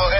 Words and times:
ಹೋಗ 0.00 0.19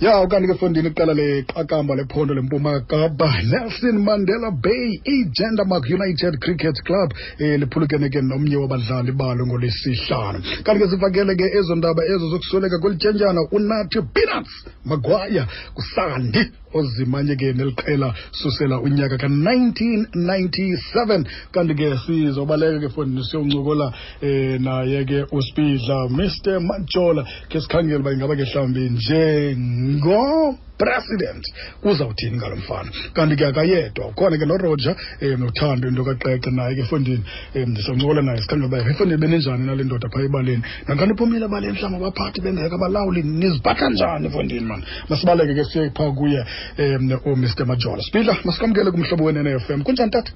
ya 0.00 0.20
ukanti 0.20 0.48
ke 0.48 0.54
fondini 0.54 0.88
iqela 0.88 1.14
leqakamba 1.14 1.94
lephondo 1.94 2.34
lempuma 2.34 2.80
kapa. 2.80 3.28
Nelson 3.52 3.98
mandela 4.06 4.50
bay 4.50 5.00
igendermark 5.04 5.84
united 5.90 6.40
cricket 6.40 6.76
club 6.84 7.12
um 7.40 7.60
liphulukene 7.60 8.08
ke 8.10 8.22
nomnye 8.22 8.56
wabadlali 8.56 9.12
balo 9.12 9.46
ngolwesihlanu. 9.46 10.38
Kanti 10.64 10.80
ke 10.80 10.88
sifakele 10.90 11.36
ke 11.36 11.44
ezo 11.58 11.74
ndaba 11.74 12.04
ezo 12.04 12.28
zokusweleka 12.30 12.78
kwelityentyana 12.78 13.40
unathi 13.52 14.02
peanuts 14.14 14.64
magwaya 14.84 15.46
kusandi 15.74 16.50
ozimanye 16.74 17.36
ke 17.36 17.52
neliqela 17.52 18.14
susela 18.32 18.80
unyaka 18.80 19.18
ka-1997 19.18 21.24
kanti 21.52 21.74
ke 21.74 21.96
sizobaleka 22.06 22.80
ke 22.80 22.88
fondini 22.88 23.24
siyoncokola 23.24 23.92
um 24.22 24.62
naye 24.64 25.04
ke 25.04 25.24
uspidla 25.32 26.08
mr 26.08 26.60
majola 26.60 27.24
ke 27.48 27.60
sikhangele 27.60 27.96
uba 27.98 28.12
ingaba 28.12 28.36
ke 28.36 28.42
mhlawumbi 28.44 28.90
njengopresident 28.90 31.44
uzawuthini 31.82 32.36
ngalo 32.36 32.56
mfana? 32.56 32.90
Kanti 33.12 33.36
ke 33.36 33.46
akayedwa 33.46 34.06
ukhona 34.08 34.38
ke 34.38 34.46
noroger 34.46 34.96
um 35.22 35.40
nothando 35.40 35.88
into 35.88 36.04
kaqeqe 36.04 36.50
naye 36.50 36.74
ke 36.74 36.80
efondini 36.80 37.24
um 37.54 37.70
ndisancokola 37.70 38.22
naye 38.22 38.40
sikhangele 38.40 38.66
uba 38.66 38.78
efondini 38.90 39.20
beninjani 39.20 39.66
nale 39.66 39.84
ndoda 39.84 40.08
phaa 40.08 40.22
ebaleni. 40.22 40.62
Nankani 40.88 41.12
uphumile 41.12 41.44
ebaleni 41.44 41.72
mhlawumbi 41.72 42.04
abaphathi 42.04 42.40
bengeka 42.40 42.74
abalawuli 42.74 43.22
niziphatha 43.22 43.90
njani 43.90 44.26
efondini 44.26 44.60
mani 44.60 44.84
masibaleke 45.08 45.54
ke 45.54 45.64
siye 45.64 45.90
phaa 45.90 46.10
kuye 46.12 46.44
um 46.78 47.12
umr 47.24 47.66
majola 47.66 48.02
spidla 48.02 48.36
masikamkele 48.44 48.90
kumhlobo 48.90 49.24
wenene 49.24 49.50
f 49.58 49.70
m. 49.70 49.82
Kunjani 49.82 50.10
tata 50.10 50.32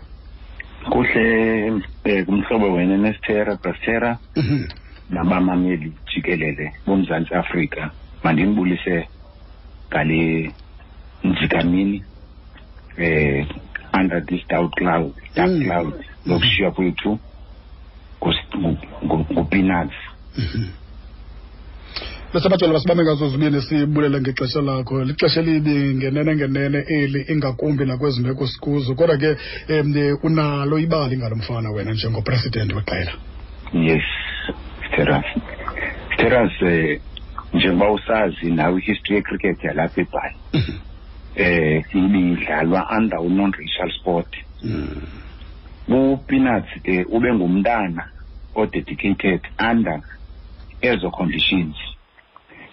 kuhle 0.90 1.82
eh 2.04 2.24
kumhlobo 2.26 2.72
wena 2.72 2.96
nesithera 2.96 3.54
brastera 3.56 4.18
Mhm. 4.36 4.64
nabamameli 5.10 5.92
jikelele 6.14 6.72
bomzantsi 6.86 7.34
afrika 7.34 7.90
mandinibulise 8.24 9.08
ngale 9.90 10.52
njikamini 11.24 12.04
eh 12.96 13.46
under 13.94 14.26
this 14.26 14.42
dark 14.48 14.74
cloud 14.74 15.12
dark 15.34 15.50
Mm. 15.50 15.62
cloud 15.64 15.94
lokushiywa 16.26 16.70
kwethu 16.70 17.18
ngupeanuts 19.04 19.94
bese 22.32 22.48
bajola 22.48 22.72
basibambe 22.72 23.04
ngazo 23.04 23.28
zibini 23.28 23.62
sibulele 23.62 24.20
ngexesha 24.20 24.60
lakho. 24.60 25.04
Lixesha 25.04 25.40
elibi 25.40 25.94
ngenene 25.94 26.36
ngenene 26.36 26.78
eli 26.88 27.20
ingakumbi 27.28 27.84
nakwezi 27.84 28.22
meko 28.22 28.46
sikuzo. 28.46 28.94
Kodwa 28.94 29.16
ke 29.16 29.36
um 29.68 30.18
unalo 30.22 30.78
ibali 30.78 31.16
ngalo 31.16 31.36
mfana 31.36 31.70
wena 31.70 31.92
njengopresident 31.92 32.72
weqela. 32.72 33.12
Yes 33.72 34.02
steras 34.88 35.24
steras 36.14 36.52
eh 36.62 37.00
njengoba 37.54 37.92
usazi 37.92 38.50
nawe 38.50 38.80
ihistory 38.80 39.16
yecricket 39.16 39.64
yalapha 39.64 40.00
ebhayi 40.00 40.34
eh 41.36 41.84
ibidlalwa 41.94 42.90
under 42.98 43.20
u-non-racial 43.20 43.90
sport. 44.00 44.36
Upeanuts 45.88 46.82
ke 46.82 47.04
ube 47.08 47.32
ngumntana 47.34 48.04
odedicated 48.54 49.40
under 49.70 50.00
ezo 50.82 51.10
conditions 51.10 51.76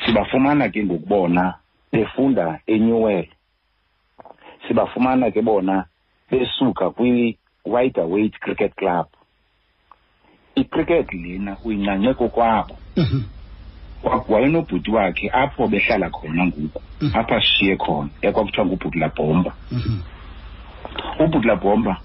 sibafumana 0.06 0.70
ke 0.70 0.84
ngokubona 0.84 1.54
befunda 1.92 2.60
enewell 2.68 3.28
sibafumana 4.68 5.32
ke 5.32 5.42
bona 5.42 5.86
besuka 6.32 6.90
kwi-wider 6.90 8.06
weight 8.06 8.40
cricket 8.40 8.76
club. 8.76 9.08
Icricket 10.56 11.14
lena 11.14 11.58
uyincance 11.66 12.14
kokwabo. 12.14 12.78
Wa- 14.04 14.26
wayenobhuti 14.30 14.92
wakhe 14.92 15.30
apho 15.34 15.68
behlala 15.68 16.10
khona 16.10 16.46
ngoku 16.46 16.82
Mhm. 17.02 17.16
apha 17.18 17.42
sishiye 17.42 17.76
khona 17.78 18.10
ekwakuthiwa 18.22 18.66
ngubhutla 18.66 19.10
bhomba 19.10 19.54
ubhutla 21.20 21.56
bhomba 21.56 21.98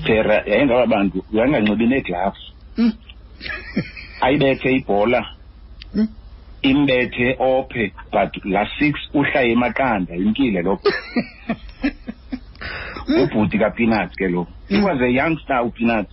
stera 0.00 0.42
yayingaba 0.46 0.86
bantu 0.86 1.24
yayinganxibi 1.32 1.86
neegloves 1.86 2.42
ayibethe 4.20 4.72
ibhola. 4.76 5.26
Mm. 5.94 6.08
Imbethe 6.62 7.36
ophe 7.38 7.92
but 8.12 8.30
la 8.44 8.66
six 8.78 8.98
uhlaye 9.14 9.52
emaqanda 9.52 10.14
yimkile 10.14 10.62
lo 10.62 10.78
ubhuti 13.22 13.58
kapeanuts 13.58 14.14
ke 14.16 14.28
lo. 14.30 14.46
He 14.68 14.80
was 14.80 15.00
a 15.00 15.08
youngster 15.10 15.60
upeanuts 15.64 16.12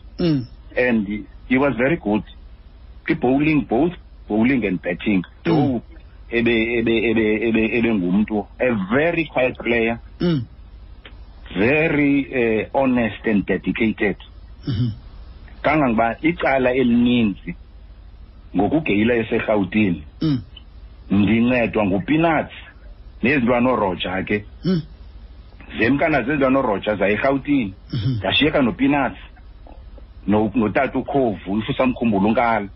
and 0.75 1.07
he 1.47 1.57
was 1.57 1.73
very 1.77 1.97
good. 1.97 2.23
I-bowling 3.09 3.65
both 3.69 3.93
bowling 4.27 4.65
and 4.65 4.81
batting 4.81 5.23
though 5.45 5.81
ebe 6.31 6.51
ebe 6.79 6.95
ebe 7.09 7.25
ebe 7.47 7.63
ebe 7.77 7.93
ngumntu 7.93 8.45
a 8.59 8.75
very 8.95 9.25
quiet 9.31 9.57
player. 9.57 9.99
Very 11.57 12.27
uh, 12.27 12.77
honest 12.77 13.23
and 13.25 13.45
dedicated. 13.45 14.17
Kangangoba 15.63 16.17
icala 16.21 16.73
elininzi 16.75 17.55
ngokugeyila 18.55 19.13
eserhawutini 19.15 20.03
ndincedwa 21.11 21.85
ngupeanuts. 21.85 22.53
Nezintwana 23.23 23.69
oroger 23.69 24.25
ke. 24.25 24.45
Zemkana 25.79 26.21
zezintwana 26.21 26.59
oroger 26.59 26.97
zayerhawutini 26.97 27.73
ndashiyeka 28.19 28.61
nopeanuts. 28.61 29.17
No- 30.27 30.51
notata 30.55 30.99
ukhovu 30.99 31.57
if 31.59 31.69
usamkhumbula 31.69 32.27
unkala 32.27 32.67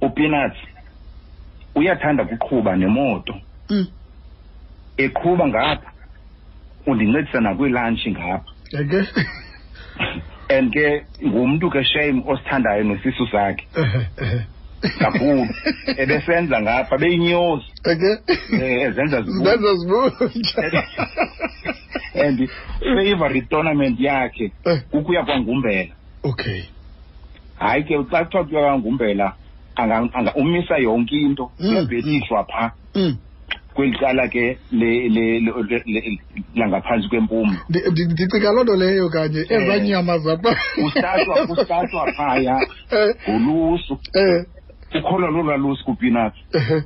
upeanuts 0.00 0.56
uyathanda 1.74 2.24
kuqhuba 2.24 2.76
nemoto. 2.76 3.34
Eqhuba 4.96 5.46
ngapha 5.48 5.92
undincedisa 6.86 7.40
nakwiilantshi 7.40 8.10
ngapha. 8.10 8.52
Eke. 8.72 9.00
and 10.50 10.72
ke 10.72 11.04
ngumntu 11.26 11.70
ke 11.70 11.84
shame 11.84 12.22
osithandayo 12.26 12.84
nesisu 12.84 13.26
sakhe. 13.32 13.66
Kakhulu. 14.98 15.46
Ebesenza 15.96 16.60
ngapha 16.62 16.98
beyinyozi 16.98 17.64
eke 17.84 18.10
eh, 18.62 18.82
ezenza 18.82 19.20
zibu- 19.20 19.44
zenza 19.44 19.74
zibunja 19.74 20.82
and 22.24 22.48
favorite 22.80 23.46
tournament 23.50 24.00
yakhe 24.00 24.52
Eh. 24.64 24.82
kukuya 24.90 25.24
kwangumbela. 25.24 25.94
Okay. 26.22 26.62
Hayi 27.58 27.84
ke 27.84 27.94
xa 28.10 28.24
kuthiwa 28.24 28.44
kuya 28.44 28.60
kwangumbela 28.62 29.32
umisa 30.36 30.76
yonke 30.78 31.16
into 31.16 31.50
Mm, 31.60 31.68
uyabhetishwa 31.70 32.44
phaa 32.44 32.70
Mm. 33.78 33.84
kweli 33.84 33.98
cala 33.98 34.28
ke 34.28 34.58
le- 34.72 35.08
le- 35.08 35.40
le- 35.40 35.52
le- 35.68 35.82
le- 35.86 36.18
langaphantsi 36.56 37.08
kwempumlo 37.08 37.54
Ndi- 37.70 37.90
ndi- 37.90 38.12
ndicinga 38.12 38.50
loo 38.52 38.62
nto 38.64 38.76
leyo 38.76 39.08
kanye 39.08 39.40
ezaa 39.48 39.76
Eh. 39.76 39.82
nyama 39.82 40.18
zapha 40.18 40.56
kustatwa 40.74 41.46
kustatwa 41.46 42.12
phaya 42.16 42.58
Eh, 42.90 43.14
ngolusu. 43.30 43.98
Eh, 44.14 44.44
ukholo 44.98 45.30
lolwalusu 45.30 45.84
kupeanuts 45.84 46.36
eh, 46.54 46.82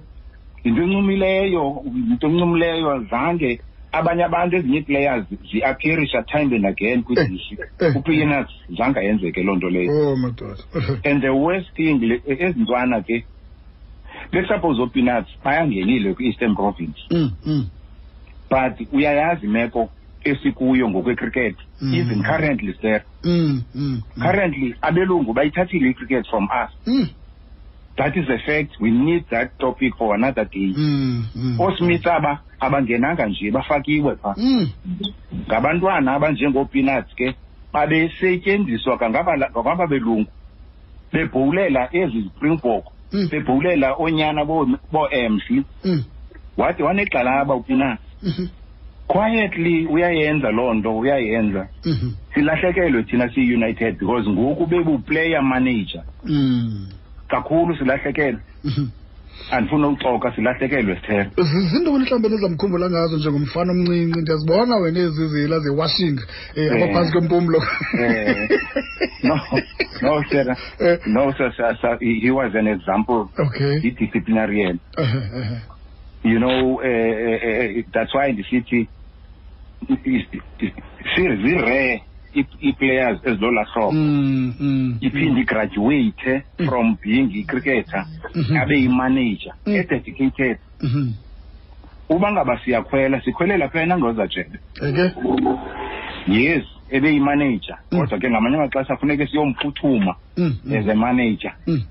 yinto 0.64 0.82
encumileyo 0.82 1.82
yinto 2.08 2.26
encumileyo 2.28 3.04
zange 3.10 3.60
abanye 3.92 4.24
abantu 4.24 4.56
ezinye 4.56 4.78
ii-players 4.78 5.24
zi-appearisha 5.52 6.22
time 6.22 6.56
and 6.56 6.66
again 6.66 7.02
kwidishi 7.02 7.56
Eh. 7.80 7.96
upeanuts 7.96 8.52
zange 8.78 8.98
ayenzeke 9.00 9.42
loo 9.42 9.56
nto 9.56 9.70
leyo. 9.70 9.92
Oh 10.12 10.16
madoda. 10.16 10.60
And 11.04 11.22
the 11.22 11.30
worst 11.30 11.72
thing 11.76 11.98
le- 12.00 12.22
ezi 12.26 12.60
ntwana 12.60 13.00
ke 13.02 13.24
bekusuppose 14.30 14.82
upeanuts 14.82 15.30
bayangenile 15.44 16.14
kwi-eastern 16.14 16.54
province. 16.54 17.00
Mm, 17.10 17.30
mm, 17.46 17.66
but 18.50 18.92
uyayazi 18.92 19.46
imeko 19.46 19.90
esikuyo 20.24 20.88
ngokwecricket. 20.90 21.56
Mm. 21.80 21.94
even 21.94 22.22
currently 22.22 22.74
sir. 22.80 23.02
Mm, 23.24 23.62
mm, 23.74 24.02
mm. 24.16 24.22
currently 24.22 24.74
abelungu 24.82 25.32
bayithathile 25.32 25.90
icricket 25.90 26.26
from 26.30 26.44
us. 26.44 26.70
Mm, 26.86 27.08
that 27.96 28.16
is 28.16 28.28
a 28.28 28.38
fact. 28.38 28.80
We 28.80 28.90
need 28.90 29.24
that 29.30 29.58
topic 29.58 29.94
for 29.98 30.14
another 30.14 30.44
day. 30.44 30.72
Mm, 30.76 31.24
mm. 31.36 31.60
oosmith 31.60 32.06
aba 32.06 32.40
abangenanga 32.60 33.26
nje 33.26 33.50
bafakiwe 33.50 34.16
phaa 34.16 34.34
Mm, 34.36 34.68
ngabantwana 35.48 36.14
abanjengoopeanuts 36.14 37.14
ke 37.14 37.34
babesetyenziswa 37.72 38.98
kangaba 38.98 39.38
kangaba 39.38 39.86
belungu 39.86 40.30
bebhowulela 41.12 41.88
ezi 41.92 42.22
springbok 42.22 42.91
Mm. 43.12 43.28
bebhowulela 43.30 43.94
oonyana 43.98 44.42
boo- 44.44 44.78
boo-emsli 44.92 45.64
mm, 45.84 46.04
wathi 46.56 46.82
wanegxalaba 46.82 47.54
upeanuts 47.54 48.02
mhm, 48.22 48.46
quietly 49.06 49.86
uyayenza 49.86 50.50
loo 50.50 50.74
nto 50.74 50.98
uyayenza. 50.98 51.68
Mhm, 51.84 52.10
silahlekelwe 52.34 53.02
thina 53.02 53.28
siyi-united 53.34 53.98
because 53.98 54.30
ngoku 54.30 54.66
bebuplayer 54.66 55.42
manager. 55.42 56.04
Mm, 56.24 56.88
kakhulu 57.28 57.76
silahlekelwe. 57.76 58.40
Mhm. 58.64 58.86
Andifuna 59.50 59.88
uxoka 59.88 60.32
silahlekelwe 60.34 60.94
sithera 60.96 61.30
zintoni 61.70 61.98
mhlawumbe 62.04 62.28
nizamkhumbula 62.28 62.90
ngazo 62.90 63.16
njengomfana 63.16 63.72
omncinci 63.72 64.20
ndiyazibona 64.20 64.76
wena 64.76 65.00
ezi 65.00 65.28
zila 65.28 65.58
ze-washing 65.60 66.18
um 66.20 66.62
Eh. 66.62 66.72
abaphantsi 66.72 67.12
kwempumlo 67.12 67.58
Eh, 68.00 68.48
no 69.22 69.40
no 70.02 70.24
sir 70.30 70.56
Eh. 70.80 70.98
no 71.06 71.32
sir, 71.36 71.52
sir, 71.56 71.76
sir 71.80 71.98
he, 72.00 72.20
he 72.20 72.30
was 72.30 72.54
an 72.54 72.66
example 72.66 73.28
okay 73.38 73.76
i-disciplinarian 73.88 74.78
Ehe, 74.98 75.18
ehe. 75.40 75.56
you 76.24 76.38
know 76.38 76.74
uh, 76.74 76.80
uh, 76.80 77.78
uh, 77.78 77.82
that's 77.92 78.14
why 78.14 78.32
ndisithi 78.32 78.88
zirare 81.44 82.02
ii-players 82.36 83.18
ezilola 83.24 83.64
hlobo. 83.64 83.92
Mm, 83.92 84.54
mm, 84.60 84.98
iphinde 85.00 85.40
igraduate 85.40 86.42
from 86.66 86.96
being 87.02 87.30
i-cricketer 87.34 88.06
Mhm. 88.34 88.56
abe 88.56 88.76
yimanager 88.80 89.52
Mm. 89.66 89.72
ededicated 89.76 90.58
mhm. 90.82 91.12
uba 92.08 92.32
ngaba 92.32 92.58
siyakhwela 92.64 93.20
sikhwelela 93.20 93.68
phela 93.68 93.98
yes 96.28 96.64
ebe 96.90 97.12
yimanager 97.12 97.76
Mm. 97.92 97.98
kodwa 97.98 98.18
ke 98.18 98.30
ngamanye 98.30 98.56
amaxesha 98.56 98.96
funeke 98.96 99.26
siyomphuthuma 99.26 100.14
Mm, 100.36 100.56
mm, 100.64 100.72
as 100.76 100.88
a 100.88 100.94
manager. 100.94 101.52
Mm, 101.66 101.82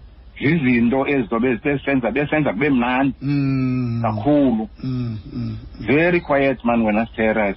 zizinto 0.42 1.08
ezizobe 1.08 1.58
besenza 1.64 2.12
besenza 2.12 2.54
kube 2.54 2.70
mnandi. 2.70 3.14
Mm, 3.22 4.02
kakhulu. 4.02 4.70
Mm, 4.84 5.18
mm, 5.34 5.58
very 5.80 6.22
quiet 6.22 6.64
man 6.66 6.82
wena 6.82 7.06
sithera 7.06 7.54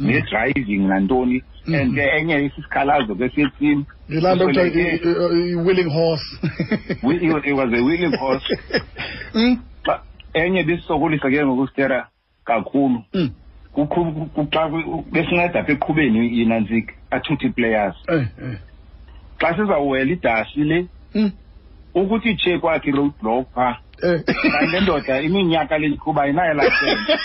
ne-driving 0.00 0.86
nantoni? 0.88 1.34
Mm. 1.34 1.42
And 1.74 1.94
ke 1.94 2.00
enye 2.18 2.44
isikhalazo 2.46 3.14
ke 3.14 3.28
setim 3.34 3.84
yilaa 4.08 4.34
nto 4.34 4.46
kuthiwa 4.46 4.66
i- 4.66 4.96
i- 4.96 5.50
i-willing 5.52 5.90
horse. 5.90 6.26
It 7.44 7.52
was 7.54 7.72
a 7.72 7.82
willing 7.82 8.16
horse. 8.16 8.44
Mm, 9.34 9.58
Xa- 9.84 10.00
enye 10.34 10.62
besisokolisa 10.64 11.30
ke 11.30 11.44
ngokusitera 11.46 12.08
kakhulu. 12.44 13.04
Mm, 13.14 13.30
Kukhu- 13.74 14.28
ku- 14.34 14.46
xa 14.50 14.68
ku- 14.70 15.04
besinceda 15.12 15.60
apha 15.60 15.72
eqhubeni 15.72 16.38
yinantsika 16.38 16.94
athuthe 17.10 17.46
ii-players 17.46 17.96
eh, 18.08 18.26
eh, 18.42 18.58
xa 19.40 19.54
sizawuwela 19.56 20.12
idasi 20.12 20.64
le 20.64 20.86
mm, 21.14 21.30
ukuthi 21.94 22.30
itshe 22.30 22.58
kwakhe 22.58 22.90
road 22.90 23.12
block 23.22 23.46
phaa 23.54 23.76
eh. 24.02 24.20
kanti 24.24 24.66
le 24.72 24.80
ndoda 24.80 25.20
iminyaka 25.20 25.78
le 25.78 25.86
iqhuba 25.86 26.22
ayinayo 26.22 26.54
layisensi 26.54 27.12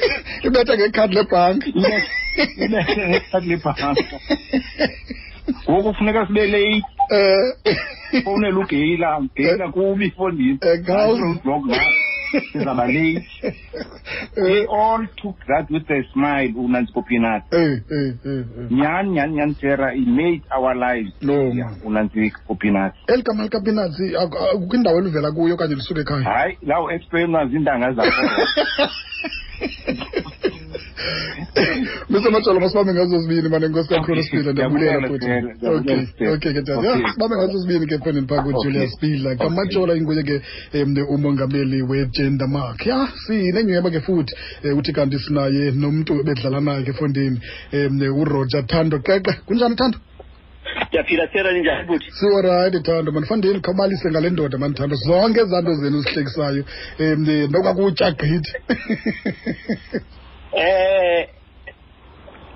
ibetha 0.46 0.76
ngekhadi 0.76 1.14
lebhanki. 1.14 1.70
Ibetha 2.56 3.94
ngoku 5.70 5.94
funeka 5.94 6.26
sibe 6.26 6.46
leyithi 6.46 6.86
um 7.10 8.22
fowunela 8.24 8.58
ugeyila. 8.60 9.20
Geyila 9.36 9.68
kubi 9.72 10.06
ifondini 10.06 10.58
Eh, 10.62 10.84
khawuze. 10.86 11.20
roadblock 11.22 11.64
ngayo 11.66 11.92
sizaba 12.52 12.86
late. 12.86 13.26
We 14.36 14.66
all 14.66 15.02
took 15.16 15.36
that 15.48 15.66
with 15.70 15.90
a 15.90 16.02
smile 16.12 16.52
unantsiko 16.56 17.02
peanut 17.02 17.42
nyhani 18.70 19.10
nyhani 19.10 19.32
nyhani 19.34 19.54
tera 19.60 19.90
he 19.92 20.04
made 20.06 20.42
our 20.56 20.74
lives 20.74 21.12
No, 21.22 21.52
man. 21.52 21.74
unantsiko 21.84 22.54
peanut 22.54 22.92
eli 23.08 23.22
gama 23.22 23.42
likapinatsi 23.42 24.12
kukho 24.58 24.76
indawo 24.76 24.98
elivela 24.98 25.32
kuyo 25.32 25.54
okanye 25.54 25.74
lisuke 25.74 26.00
ekhaya? 26.00 26.22
Hayi 26.24 26.58
lawo 26.62 26.90
explainwa 26.92 27.46
zintanga 27.46 27.92
zakho. 27.92 28.22
Mr. 32.10 32.30
Matshala 32.30 32.60
masibambe 32.60 32.92
ngazo 32.94 33.18
zibini 33.22 33.48
mane 33.48 33.68
nkosi 33.68 33.88
kakhulu 33.88 34.20
Okay, 34.20 34.30
sibila 34.30 34.52
ndiyabulela 34.52 34.96
ndiyabulela, 34.96 35.08
futhi 35.08 35.26
Sithole, 35.26 35.54
ndiyabulela, 35.54 35.80
okay 35.80 36.06
Sithole. 36.06 36.30
okay 36.32 36.52
ke 36.52 36.62
tata 36.62 36.78
Okay. 36.78 37.02
ya 37.02 37.12
sibambe 37.12 37.36
ngazo 37.36 37.58
zibini 37.58 37.86
ke 37.86 37.94
efondini 37.94 38.26
phaa 38.26 38.40
Okay. 38.40 38.52
kujulius 38.52 39.00
bhila 39.00 39.30
Okay. 39.30 39.46
kamatshola 39.46 39.94
inguye 39.94 40.22
ke 40.22 40.42
um 40.82 40.96
umongameli 41.14 41.82
wegender 41.82 42.48
mark 42.48 42.86
ya 42.86 43.08
sinenyhweba 43.26 43.90
ke 43.90 44.00
futhi 44.00 44.34
um 44.64 44.78
uthi 44.78 44.92
kanti 44.92 45.18
sinaye 45.18 45.70
nomntu 45.70 46.20
ebedlala 46.20 46.60
naye 46.60 46.82
ke 46.82 46.90
efondini 46.90 47.40
um 47.72 48.00
uroger 48.20 48.66
thando 48.66 48.98
qeqe 48.98 49.32
kunjani 49.46 49.76
thando 49.76 49.98
ndiyaphila 50.88 51.28
sera 51.32 51.52
ninjani 51.52 51.86
futhi? 51.86 52.10
Siwarayithi 52.10 52.80
thando 52.86 53.12
mandifandeni 53.12 53.60
khawubalise 53.60 54.10
ngale 54.10 54.30
ndoda 54.30 54.58
mandithando 54.58 54.96
zonke 54.96 55.40
ezaa 55.40 55.60
nto 55.60 55.74
zenu 55.74 56.00
zihlekisayo 56.00 56.64
um 57.00 57.20
nokakutya 57.52 58.10
gqithi. 58.10 58.52
Eh 60.52 61.28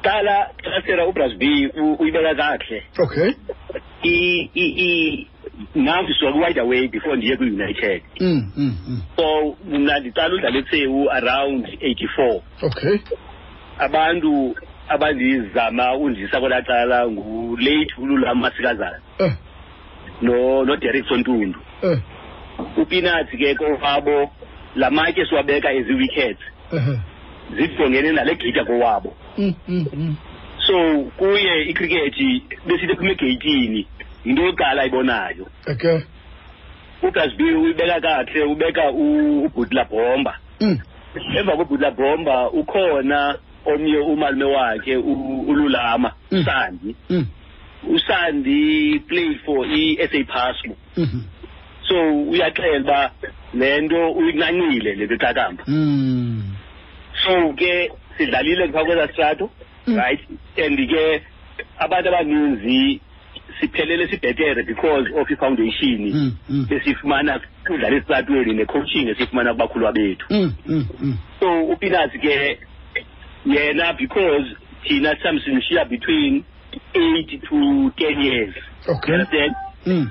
qala 0.04 0.50
xa 0.62 0.80
sera 0.86 1.06
ubras 1.08 1.32
b 1.40 1.70
uyibeka 2.00 2.34
kakuhle 2.34 2.82
okay. 2.98 3.30
Nam 5.74 6.06
sisuka 6.06 6.32
kwi-wide 6.32 6.60
away 6.60 6.88
before 6.88 7.16
ndiye 7.16 7.36
kwi-united. 7.36 8.02
Mm, 8.20 8.52
mm, 8.56 8.76
mm. 8.88 9.02
so 9.16 9.56
mna 9.64 9.98
ndiqala 9.98 10.34
udlala 10.34 10.58
ethewu 10.58 11.10
around 11.10 11.66
eighty 11.80 12.08
four 12.16 12.42
okay. 12.62 12.98
Abantu 13.78 14.54
abandizama 14.94 15.94
undisa 15.96 16.40
kwelaa 16.40 16.62
cala 16.62 17.08
ngulate 17.08 17.94
ululama 17.98 18.40
masikazana 18.40 19.00
eh, 19.18 19.32
no 20.22 20.64
noderek 20.64 21.08
sontundu. 21.08 21.58
Eh, 21.82 21.98
upinatsi 22.76 23.36
ke 23.36 23.54
kowabo 23.54 24.30
la 24.76 24.90
matye 24.90 25.26
siwabeka 25.26 25.72
ezi-wickets 25.72 26.40
eh, 26.72 26.98
zijongene 27.56 28.12
nale 28.12 28.34
geyita 28.34 28.64
kowabo. 28.64 29.16
Mm, 29.38 29.54
mm, 29.68 29.86
mm. 29.94 30.16
so 30.66 31.02
kuye 31.16 31.62
icricket 31.62 32.14
besithi 32.66 32.92
ephuma 32.92 33.10
egeyitini 33.10 33.86
yinto 34.24 34.42
yokuqala 34.42 34.82
ayibonayo. 34.82 35.46
Okay. 35.66 35.98
Ugasb 37.02 37.40
uyibeka 37.40 38.00
kakuhle 38.00 38.44
ubeka 38.44 38.90
ubhutla 38.90 39.84
bomba. 39.84 40.38
Emva 41.38 41.56
kobhutla 41.56 41.90
bomba 41.90 42.50
ukhona 42.50 43.38
omnye 43.66 43.98
umalume 43.98 44.44
wakhe 44.44 44.96
ululama 44.96 46.12
Mm. 46.30 46.38
usandi 46.40 46.96
Mm. 47.10 47.26
usandi 47.94 48.98
played 49.08 49.38
for 49.44 49.66
i-sa 49.66 50.24
pasmo 50.24 50.76
Mhm. 50.96 51.20
so 51.88 51.96
uyaxela 52.30 52.80
uba 52.80 53.10
le 53.54 53.80
nto 53.80 54.12
uyincancile 54.12 54.94
le 54.94 55.04
nto 55.06 55.14
iqakamba 55.14 55.64
Mm. 55.68 56.42
so 57.24 57.52
ke 57.52 57.90
sidlalile 58.18 58.68
phaa 58.68 58.84
kweza 58.84 59.08
strato 59.12 59.50
right 59.86 60.20
and 60.66 60.78
ke 60.88 61.22
abantu 61.78 62.08
abaninzi 62.08 63.00
siphelele 63.60 64.08
sibhetere 64.08 64.62
because 64.62 65.08
of 65.20 65.30
i-foundation 65.30 66.32
esifumana 66.70 67.40
kudlala 67.66 67.96
esitratweni 67.96 68.54
ne-coaching 68.54 69.08
esifumana 69.08 69.52
kubakhulwa 69.52 69.92
bethu 69.92 70.26
so 71.40 71.64
upinats 71.64 72.12
ke 72.20 72.58
yena 73.46 73.92
because 73.98 74.46
thina 74.84 75.16
samsinishiya 75.22 75.84
between 75.88 76.44
eight 76.94 77.42
to 77.48 77.90
ten 77.96 78.20
years 78.20 78.54
Okay. 78.88 79.12
You 79.12 79.14
understand 79.14 79.54
Mm, 79.86 80.10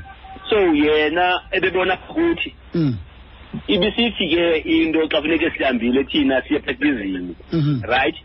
so 0.49 0.55
yena 0.73 1.41
ebebona 1.51 1.97
ukuthi 2.09 2.53
mm, 2.73 2.95
ibisithi 3.67 4.27
ke 4.29 4.57
into 4.65 5.07
xa 5.07 5.21
funeke 5.21 5.49
sihambile 5.57 6.03
thina 6.03 6.41
siye 6.41 6.59
practicing 6.59 7.35
mhm. 7.51 7.81
right 7.87 8.15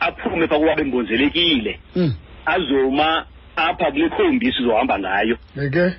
aphume 0.00 0.46
phaa 0.48 0.58
kuba 0.58 0.74
bembonzelekile 0.76 1.80
Mm. 1.96 2.14
azoma 2.46 3.26
apha 3.56 3.90
kule 3.92 4.08
khombi 4.08 4.52
sizohamba 4.52 4.98
ngayo 4.98 5.36
Okay. 5.66 5.90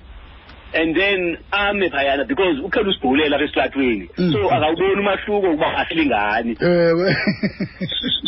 And 0.74 0.96
then 0.96 1.38
ame 1.51 1.90
phayana 1.90 2.25
because 2.28 2.60
ukhela 2.60 2.90
usibhulela 2.90 3.36
apha 3.36 3.44
esitratweni 3.46 4.10
Mm. 4.18 4.34
so 4.34 4.50
akawuboni 4.51 5.00
umahluko 5.00 5.48
ukuba 5.50 5.78
asilingani 5.78 6.58
Ewe. 6.62 7.16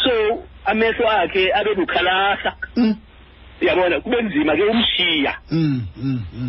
so 0.04 0.44
amehlo 0.66 1.10
akhe 1.10 1.52
abe 1.54 1.76
bukhalahla 1.76 2.56
Mm, 2.76 2.96
yabona 3.62 4.00
kube 4.02 4.22
nzima 4.22 4.56
ke 4.56 4.64
umshiya. 4.64 5.34
Mm, 5.52 5.82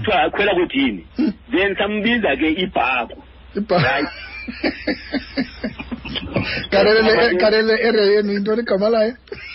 kuthiwa 0.00 0.22
akhwela 0.22 0.54
kwedini? 0.54 1.06
Mm. 1.18 1.32
then 1.50 1.76
sambiza 1.76 2.36
ke 2.36 2.48
ibhaku 2.52 3.22
Ibha- 3.56 4.10
karele 7.40 7.74
ere 7.88 8.06
yenu 8.14 8.32
into 8.32 8.54
ligamalayo 8.56 9.12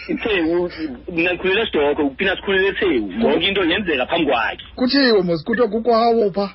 ithewu 0.07 0.71
ndikhulele 1.07 1.61
esidoko 1.61 2.01
uphina 2.07 2.35
sikhulele 2.35 2.67
ethewu 2.67 3.13
ngoku 3.13 3.41
into 3.43 3.63
yenzeka 3.63 4.05
phambi 4.05 4.31
kwakhe. 4.31 4.63
Kutshiwe 4.75 5.21
mos 5.21 5.43
kuthiwa 5.43 5.67
kukwawo 5.67 6.31
phaa 6.31 6.53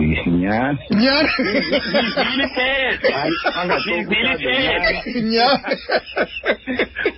Nyhani 0.00 0.78
nyani 0.90 1.28
yizile 1.38 2.46
Hayi, 3.12 3.32
angasoki 3.54 3.90
Yizile 3.90 4.34
uchaze 4.34 5.22
nyani 5.22 5.60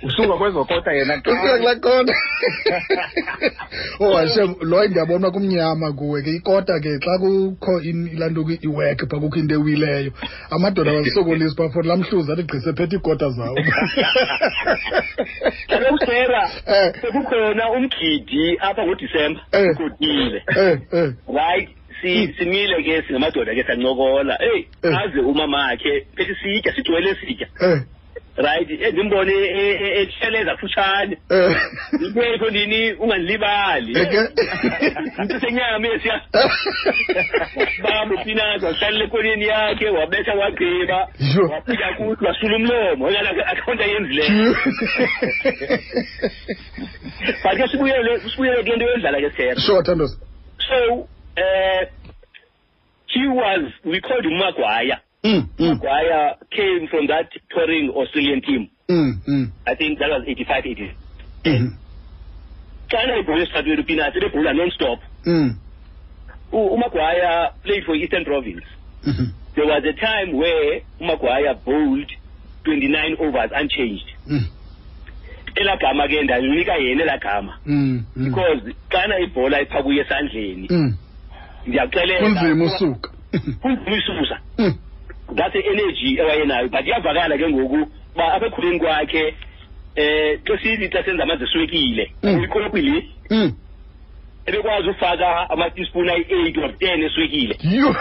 usuka 0.03 0.37
kwezokota 0.37 0.91
yena 0.91 1.13
usuka 1.15 1.57
kulaa 1.57 1.75
kota 1.75 2.13
oh 3.99 4.17
hashem 4.17 4.55
lo 4.61 4.87
ndiyabona 4.87 5.31
kumnyama 5.31 5.91
kuwe 5.93 6.21
ke 6.21 6.29
ikota 6.31 6.79
ke 6.79 6.99
xa 6.99 7.17
kukho 7.19 7.81
in- 7.81 8.07
ilaa 8.13 8.29
nto 8.29 8.41
kwi- 8.41 8.59
iwekhe 8.61 9.05
phaa 9.05 9.19
kukho 9.19 9.39
into 9.39 9.55
ewileyo 9.55 10.11
amadoda 10.49 10.91
awazisokolisi 10.91 11.55
phaa 11.55 11.69
for 11.69 11.85
laa 11.85 11.97
mhluzi 11.97 12.31
athi 12.31 12.43
gqise 12.43 12.73
phethe 12.73 12.95
iikota 12.95 13.29
zawo 13.29 13.55
kaloku 15.67 15.97
sera 16.05 16.49
Eh. 16.67 16.93
sekukhona 17.01 17.71
umgidi 17.71 18.57
apha 18.59 18.83
ngodisemba 18.85 19.41
Eh. 19.51 19.69
ugodile 19.71 20.43
eh 20.57 20.79
eh 20.93 21.13
right 21.27 21.69
si 21.69 21.78
simile 22.01 22.83
ke 22.83 23.01
singamadoda 23.07 23.55
ke 23.55 23.63
sancokola. 23.63 24.37
Eyi 24.41 24.67
Eh. 24.83 24.97
aze 24.97 25.19
umamakhe 25.19 26.05
phethi 26.15 26.35
sitya 26.35 26.73
sigcwele 26.75 27.15
sitya 27.15 27.47
eh. 27.61 27.81
Right 28.37 28.69
endimbone 28.71 29.33
etsheleza 30.01 30.57
futshane 30.57 31.17
eh 31.29 31.55
intwetho 32.01 32.49
ndini 32.49 32.93
ungandilibali 32.93 33.91
into 35.21 35.39
senyama 35.39 35.87
esiya. 35.87 36.21
Bamba 37.83 38.15
upinazi 38.21 38.65
wahlalele 38.65 39.03
ekoneni 39.03 39.45
yakhe 39.45 39.89
wabetha 39.89 40.33
wagqiba. 40.33 41.07
Wafika 41.51 41.93
kuthi 41.97 42.25
wasula 42.25 42.55
umlomo. 42.55 43.07
Akhawunti 43.07 43.83
ayenzileyo 43.83 44.55
but 47.43 47.57
ke 47.57 47.67
sibuyele 47.67 48.19
sibuyele 48.19 48.63
kule 48.63 48.75
nto 48.75 48.85
yodlala 48.85 49.19
ke 49.21 49.55
thandos 49.83 50.17
so 50.67 51.07
uh, 51.39 51.85
he 53.13 53.27
was 53.27 53.71
we 53.85 54.01
called 54.01 54.25
him 54.25 54.37
Maguire 54.37 54.99
mm 55.23 55.49
mm. 55.57 55.67
Maguire 55.69 56.35
came 56.51 56.87
from 56.91 57.07
that 57.07 57.29
touring 57.51 57.89
Australian 57.89 58.41
team. 58.41 58.69
Mm 58.89 59.11
mm. 59.27 59.51
I 59.67 59.75
think 59.75 59.99
that 59.99 60.09
was 60.09 60.23
85 60.27 60.63
80 60.65 60.91
mm 61.45 61.77
xana 62.91 63.17
ibhola 63.17 63.43
esithathweni 63.43 63.81
upinati 63.81 64.19
lebhola 64.19 64.53
non-stop. 64.53 64.99
Mm. 65.25 65.55
U- 66.51 66.69
umaguire 66.75 67.49
played 67.63 67.83
for 67.85 67.95
eastern 67.95 68.25
province. 68.25 68.65
Mhm 69.07 69.33
there 69.55 69.65
was 69.67 69.83
a 69.83 69.93
time 69.93 70.37
where 70.37 70.81
umaguire 71.01 71.53
bowled 71.65 72.09
29 72.65 73.17
overs 73.19 73.51
unchanged. 73.55 74.09
Mm. 74.27 74.45
Elaa 75.55 75.77
gama 75.77 76.07
ke 76.07 76.21
ndalinika 76.23 76.75
yena 76.75 77.03
elaa 77.03 77.17
gama. 77.17 77.59
Mm 77.65 78.05
mm. 78.15 78.25
Because 78.25 78.73
xana 78.89 79.19
ibhola 79.19 79.61
iphakuye 79.61 80.01
esandleni. 80.01 80.67
Mm. 80.69 80.97
Ndiyakuxelela 81.69 82.19
kunzima 82.25 82.65
usuka. 82.65 83.09
Kunzima 83.61 83.97
isusa 83.97 84.39
Mm. 84.57 84.73
that's 85.35 85.55
i-energy 85.55 86.17
ewayenayo 86.19 86.67
but 86.69 86.85
iyavakala 86.87 87.37
ke 87.37 87.49
ngoku 87.49 87.87
uba 88.15 88.33
apha 88.33 88.45
ekhuleni 88.47 88.79
kwakhe 88.79 89.33
eh 89.95 90.39
xa 90.45 90.57
sithi 90.57 90.89
xa 90.89 91.03
senza 91.05 91.23
amanzi 91.23 91.43
eswekile 91.43 92.11
Mm. 92.23 92.35
uyikolopili 92.37 93.09
mm 93.29 93.51
ebekwazi 94.45 94.89
ufaka 94.89 95.49
amatispuni 95.49 96.09
ayi-eight 96.09 96.57
or 96.57 96.77
ten 96.79 97.03
eswekile. 97.03 97.55
Yo. 97.61 97.95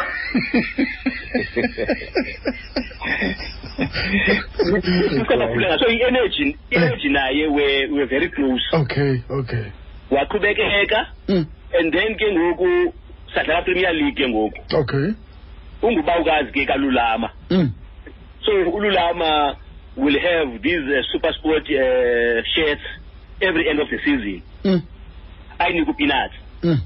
Ukakhuleka 5.23 5.79
so 5.79 5.89
i-energy 5.91 6.57
i-energy 6.71 7.09
naye 7.09 7.47
we 7.47 7.87
were 7.93 8.07
very 8.07 8.29
close. 8.31 8.63
Okay 8.73 9.23
okay. 9.31 9.65
Waqhubekeka 10.11 11.07
and 11.29 11.93
then 11.93 12.15
ke 12.17 12.33
ngoku 12.33 12.93
sadlala 13.35 13.63
premier 13.63 13.93
league 13.93 14.29
ngoku. 14.29 14.61
Okay. 14.75 15.15
Ungubawukazi 15.83 16.53
ke 16.53 16.67
kalulama. 16.67 17.31
Mm. 17.51 17.71
So 18.45 18.53
ululama 18.53 19.57
will 19.97 20.19
have 20.21 20.63
these 20.63 20.83
uh, 20.89 21.03
super 21.13 21.33
sport 21.35 21.63
uh, 21.71 22.43
shirts 22.55 22.83
every 23.41 23.69
end 23.69 23.81
of 23.81 23.89
the 23.91 23.99
season. 24.05 24.43
Mm. 24.65 24.83
Ayinika 25.59 25.91
upinat 25.91 26.31
mm. 26.63 26.81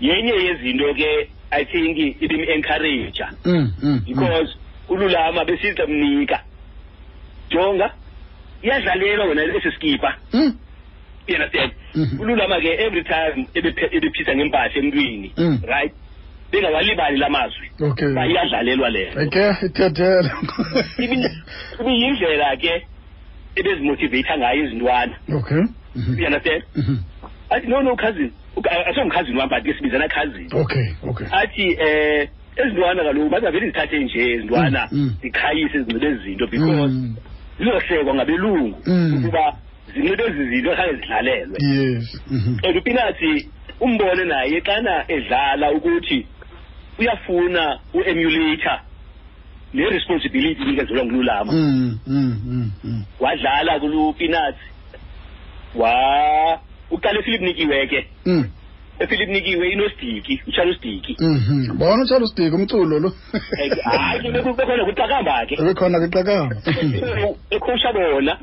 Yenye 0.00 0.32
yezinto 0.32 0.94
ke 0.94 1.30
i 1.50 1.64
think 1.64 1.98
ibim-encourager 2.20 3.28
mm 3.44 3.72
mm 3.82 4.00
because 4.06 4.56
ululama 4.88 5.44
besithi 5.44 5.82
mnika 5.86 6.40
jonga 7.50 7.90
iyadlalelwa 8.62 9.26
wena 9.26 9.42
esi 9.42 9.70
skipa 9.72 10.16
mm. 10.32 10.56
You 11.28 11.34
understand 11.36 11.72
Mhm. 11.94 12.20
ululama 12.20 12.60
ke 12.60 12.68
every 12.78 13.04
time 13.04 13.46
ebephisa 13.54 14.34
ngempahla 14.36 14.74
emntwini 14.74 15.32
Mm. 15.36 15.58
right 15.66 15.92
bengawalibali 16.52 17.18
la 17.18 17.28
mazwi. 17.30 17.70
Okay. 17.80 18.08
Iyadlalelwa 18.08 18.90
leyo. 18.90 19.20
Eke 19.22 19.66
ithethela 19.66 20.30
ibiyindlela 21.80 22.56
ke 22.56 22.86
ebezimotiveyitha 23.56 24.38
ngayo 24.38 24.64
izintwana. 24.64 25.12
Okay. 25.38 25.62
Mhm. 25.96 26.18
You 26.18 26.26
understand 26.26 26.62
mhm. 26.76 26.96
Athi 27.50 27.66
no 27.68 27.82
no 27.82 27.96
cousin 27.96 28.30
asongumkhazini 28.90 29.38
wam 29.38 29.48
but 29.48 29.62
ke 29.64 29.74
sibizana 29.74 30.08
cousin. 30.08 30.48
Okay 30.52 30.94
okay. 31.08 31.26
Athi 31.30 31.76
eh 31.78 32.28
ezintwana 32.56 33.02
kaloku 33.02 33.30
bazavele 33.30 33.66
zithathe 33.66 33.98
nje 33.98 34.32
ezintwana 34.34 34.88
Mm, 34.92 34.98
mm. 34.98 35.14
zikhayise 35.22 35.78
zinxibe 35.82 36.06
ezi 36.06 36.22
zinto 36.24 36.46
because 36.46 36.94
zizohlekwa 37.58 38.14
ngabelungu 38.14 38.78
ukuba 39.16 39.56
zinxibe 39.94 40.24
ezi 40.28 40.44
zinto 40.50 40.76
khange 40.76 40.94
zidlalelwe 40.94 41.56
yes. 41.60 42.20
Mhm. 42.30 42.58
And 42.64 42.76
upinathi 42.76 43.48
umbone 43.80 44.24
naye 44.24 44.60
xana 44.60 45.04
edlala 45.08 45.72
ukuthi 45.72 46.26
uyafuna 46.98 47.78
u-emulator 47.94 48.80
ne-responsibility 49.74 50.62
inikezelwa 50.62 51.04
ngululama. 51.04 51.52
Mm 51.52 51.98
mm 52.06 52.70
mm 52.84 53.04
wadlala 53.20 53.80
kulupinathi 53.80 54.66
wa 55.74 55.92
uqala 56.90 57.18
ephilip 57.18 57.40
nikiwe 57.40 57.86
ke 57.86 58.06
ephilip 58.98 59.28
nikiwe 59.28 59.68
inosidiki 59.70 60.42
ucharles 60.46 60.80
diki 60.80 61.16
mhm. 61.20 61.78
Bona 61.78 62.02
uCharles 62.04 62.34
Dick 62.34 62.54
umculo 62.54 62.98
lo. 62.98 63.12
Hayi 63.84 64.30
bekhona 64.32 64.84
kuqakamba 64.84 65.46
ke. 65.46 65.54
Ebekhona 65.54 65.98
kwiqakamba 65.98 66.56
ekhosha 67.54 67.92
bona. 67.92 68.38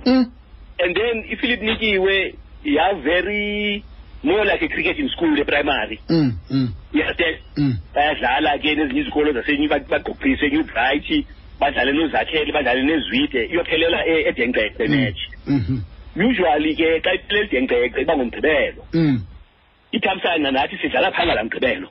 And 0.79 0.95
then 0.95 1.23
iphilip 1.29 1.61
nikiwe 1.61 2.35
ya 2.63 2.93
very 2.93 3.83
more 4.23 4.45
like 4.45 4.61
a 4.61 4.67
cricketing 4.67 5.09
school 5.09 5.39
eprimary 5.39 5.99
mm 6.09 6.31
mm. 6.49 6.67
Yes 6.93 7.15
mm. 7.57 7.77
bayadlala 7.95 8.57
ke 8.57 8.75
nezinye 8.75 9.01
izikolo 9.01 9.33
zasenyu 9.33 9.69
bagqobhise 9.69 10.49
new 10.49 10.63
bright 10.63 11.25
badlale 11.59 11.91
nozakhele 11.93 12.51
badlale 12.51 12.83
nezwide 12.83 13.45
iyophelela 13.45 14.05
e- 14.07 14.23
edenkqeqe 14.29 14.87
match. 14.87 15.21
Mhm 15.47 15.81
usually 16.15 16.75
ke 16.75 17.01
xa 17.03 17.13
iphelela 17.13 17.45
edenkqeqe 17.45 18.01
iba 18.01 18.15
ngumgqibelo 18.15 18.83
mm. 18.93 19.19
Ithamsanqa 19.91 20.51
nathi 20.51 20.77
sidlala 20.81 21.11
phanga 21.11 21.35
la 21.35 21.43
mgqibelo. 21.43 21.87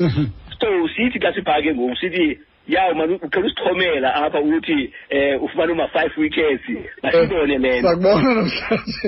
Mhm 0.00 0.30
so 0.60 0.68
sithi 0.94 1.18
xa 1.18 1.32
siphake 1.34 1.74
ngoku 1.74 1.96
sithi 1.96 2.38
yawo 2.74 2.94
mani 2.94 3.14
uqhela 3.14 3.46
usithomela 3.46 4.14
apha 4.14 4.40
ukuthi 4.40 4.92
um 5.12 5.44
ufumane 5.44 5.72
uma-five 5.72 6.12
wickets 6.16 6.64
masibone 7.02 7.58
le 7.58 7.80
nto 7.80 7.88
sakubona 7.88 8.34
namhlanje. 8.34 9.02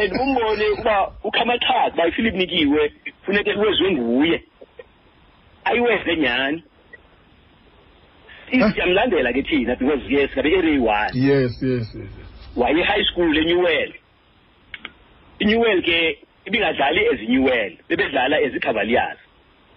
And 0.00 0.12
umbone 0.22 0.66
uba 0.78 1.12
ukhamaxhaka 1.24 1.94
uba 1.94 2.08
iphilip 2.08 2.34
nikiwe 2.34 2.92
funeke 3.24 3.50
iwezwe 3.50 3.92
nguye. 3.92 4.42
Ayiwenze 5.64 6.16
nyhani? 6.16 6.62
Huh? 8.50 8.72
siyamlandela 8.72 9.32
ke 9.32 9.42
thina 9.42 9.76
because 9.76 10.00
yes 10.08 10.30
ngabe 10.34 10.56
area 10.58 10.80
one. 10.80 11.10
Yes 11.14 11.62
yes 11.62 11.94
yes 11.94 12.08
waye-high 12.56 13.04
school 13.12 13.38
enewell 13.38 13.92
inewell 15.38 15.82
ke 15.82 16.18
ibingadlali 16.46 17.06
as 17.12 17.20
inewell 17.20 17.72
bebedlala 17.88 18.36
as 18.46 18.54
icavaliers 18.54 19.18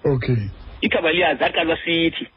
okay. 0.06 0.50
Icavaliers 0.82 1.38
zaqalwa 1.40 1.78
sithi 1.86 2.28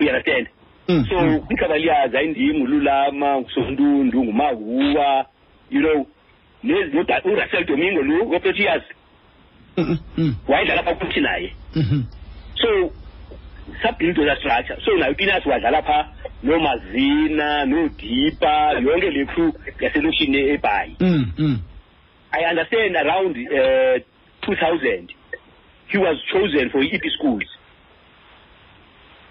you 0.00 0.08
understand? 0.08 0.48
Mm, 0.88 1.08
so 1.08 1.14
mm. 1.20 1.40
icavaliers 1.50 2.14
ayindim 2.14 2.62
ululama 2.62 3.40
ngusontundu 3.40 4.24
ngumahuwa 4.24 5.26
you 5.70 5.80
know 5.80 6.06
urussell 7.24 7.64
domingo 7.64 8.02
lo 8.02 8.24
weproteas 8.28 8.82
Mm, 9.76 9.98
mm, 10.18 10.34
wayedlala 10.48 10.82
pha 10.82 10.94
kuthi 10.94 11.20
naye. 11.20 11.52
So 12.54 12.92
sabhildo 13.82 14.24
za 14.24 14.36
structure. 14.36 14.76
So 14.84 14.90
nayo 14.96 15.14
pinas 15.14 15.46
wadlala 15.46 15.82
pha 15.82 16.08
nomazina 16.42 17.64
nodipa 17.64 18.72
yonke 18.72 19.10
le 19.10 19.26
crew 19.26 19.52
yaselokishini 19.80 20.38
ebhayi 20.38 20.96
mm 21.00 21.32
mm. 21.38 21.58
I 22.32 22.44
understand 22.50 22.96
around 22.96 23.36
uh, 23.36 23.98
2000 24.42 25.08
he 25.88 25.98
was 25.98 26.16
chosen 26.32 26.70
for 26.70 26.82
i-ep 26.82 27.02
schools. 27.18 27.46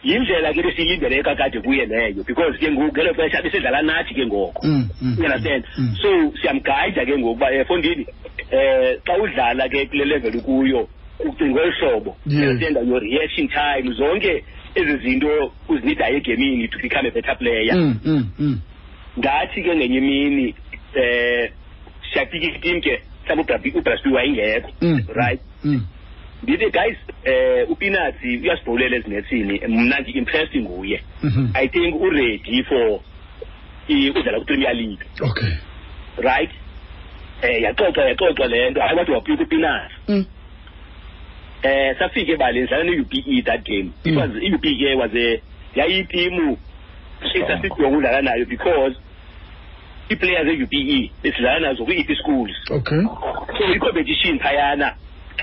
Yindlela 0.03 0.53
ke 0.53 0.61
besiyilindele 0.63 1.23
kakade 1.23 1.59
kuye 1.61 1.85
leyo 1.85 2.23
because 2.23 2.57
ke 2.57 2.71
ngoku 2.71 2.91
ngelo 2.91 3.13
xesha 3.13 3.41
besedlala 3.41 3.81
nathi 3.81 4.13
ke 4.15 4.25
ngoko. 4.25 4.67
Mm 4.67 4.89
mm 5.01 5.17
understand? 5.17 5.63
Mm. 5.77 5.95
so 6.01 6.09
siyamgayida 6.41 7.05
ke 7.05 7.17
ngoku 7.17 7.31
uba 7.31 7.47
um 7.51 7.65
fondini 7.65 8.05
um 8.51 8.95
xa 9.05 9.13
udlala 9.17 9.69
ke 9.69 9.85
kule 9.85 10.05
level 10.05 10.35
ukuyo 10.39 10.87
ngolu 11.19 11.71
hlobo. 11.79 12.15
Yes. 12.25 12.41
understand? 12.41 12.87
Your 12.87 13.01
reaction 13.01 13.47
time 13.47 13.93
zonke 13.93 14.43
ezi 14.75 14.97
zinto 15.03 15.51
uzinidayo 15.67 16.17
egemini 16.17 16.67
to 16.71 16.77
become 16.81 17.05
a 17.07 17.11
better 17.11 17.35
player. 17.35 17.75
Ngathi 19.19 19.63
ke 19.63 19.75
ngenye 19.75 19.97
imini 19.97 20.55
eh 20.95 21.51
siyafika 22.13 22.45
itim 22.45 22.81
ke 22.81 23.01
mhlawumbi 23.29 23.71
ubrasby 23.75 24.09
wayengekho 24.09 24.69
Mm, 24.81 25.01
right? 25.13 25.39
Mm. 26.43 26.43
ndithi 26.43 26.69
guys 26.71 26.97
eh 27.23 27.69
upinatsi 27.71 28.37
uyasibhowulela 28.37 28.95
ezinethini 28.97 29.61
mna 29.67 29.99
ndi-impressed 29.99 30.61
nguye 30.61 31.01
Mhm. 31.23 31.47
i 31.53 31.67
think 31.67 32.01
uready 32.01 32.63
for 32.63 32.99
i- 33.87 34.09
udlala 34.09 34.37
kwi-premier 34.39 34.73
league 34.75 35.05
Okay. 35.21 35.49
right 36.17 36.49
eh 37.41 37.61
yaxoxa 37.61 38.01
yaxoxa 38.09 38.47
le 38.47 38.69
nto 38.69 38.81
hayi 38.81 38.97
wathi 38.97 39.11
waphuka 39.11 39.43
upinatsi 39.43 39.95
Mm. 40.07 40.25
eh 41.63 41.95
safika 41.99 42.31
ebaleni 42.31 42.67
dlala 42.67 42.83
ne-UPE 42.83 43.41
that 43.41 43.65
game 43.65 43.91
it 44.03 44.13
Mm. 44.13 44.17
was 44.17 44.31
i-UPE 44.41 44.95
was 44.95 45.11
a 45.15 45.41
yayitimu 45.75 46.57
esasidonga 47.33 47.97
udlala 47.97 48.21
nayo 48.21 48.45
because 48.45 48.95
ii-players 50.11 50.47
e-UPE 50.47 51.11
besidlala 51.23 51.59
nazo 51.59 51.85
kwi-EP 51.85 52.15
schools 52.15 52.51
Okay. 52.71 53.01
so 53.57 53.73
i-competition 53.75 54.39
phayana 54.39 54.95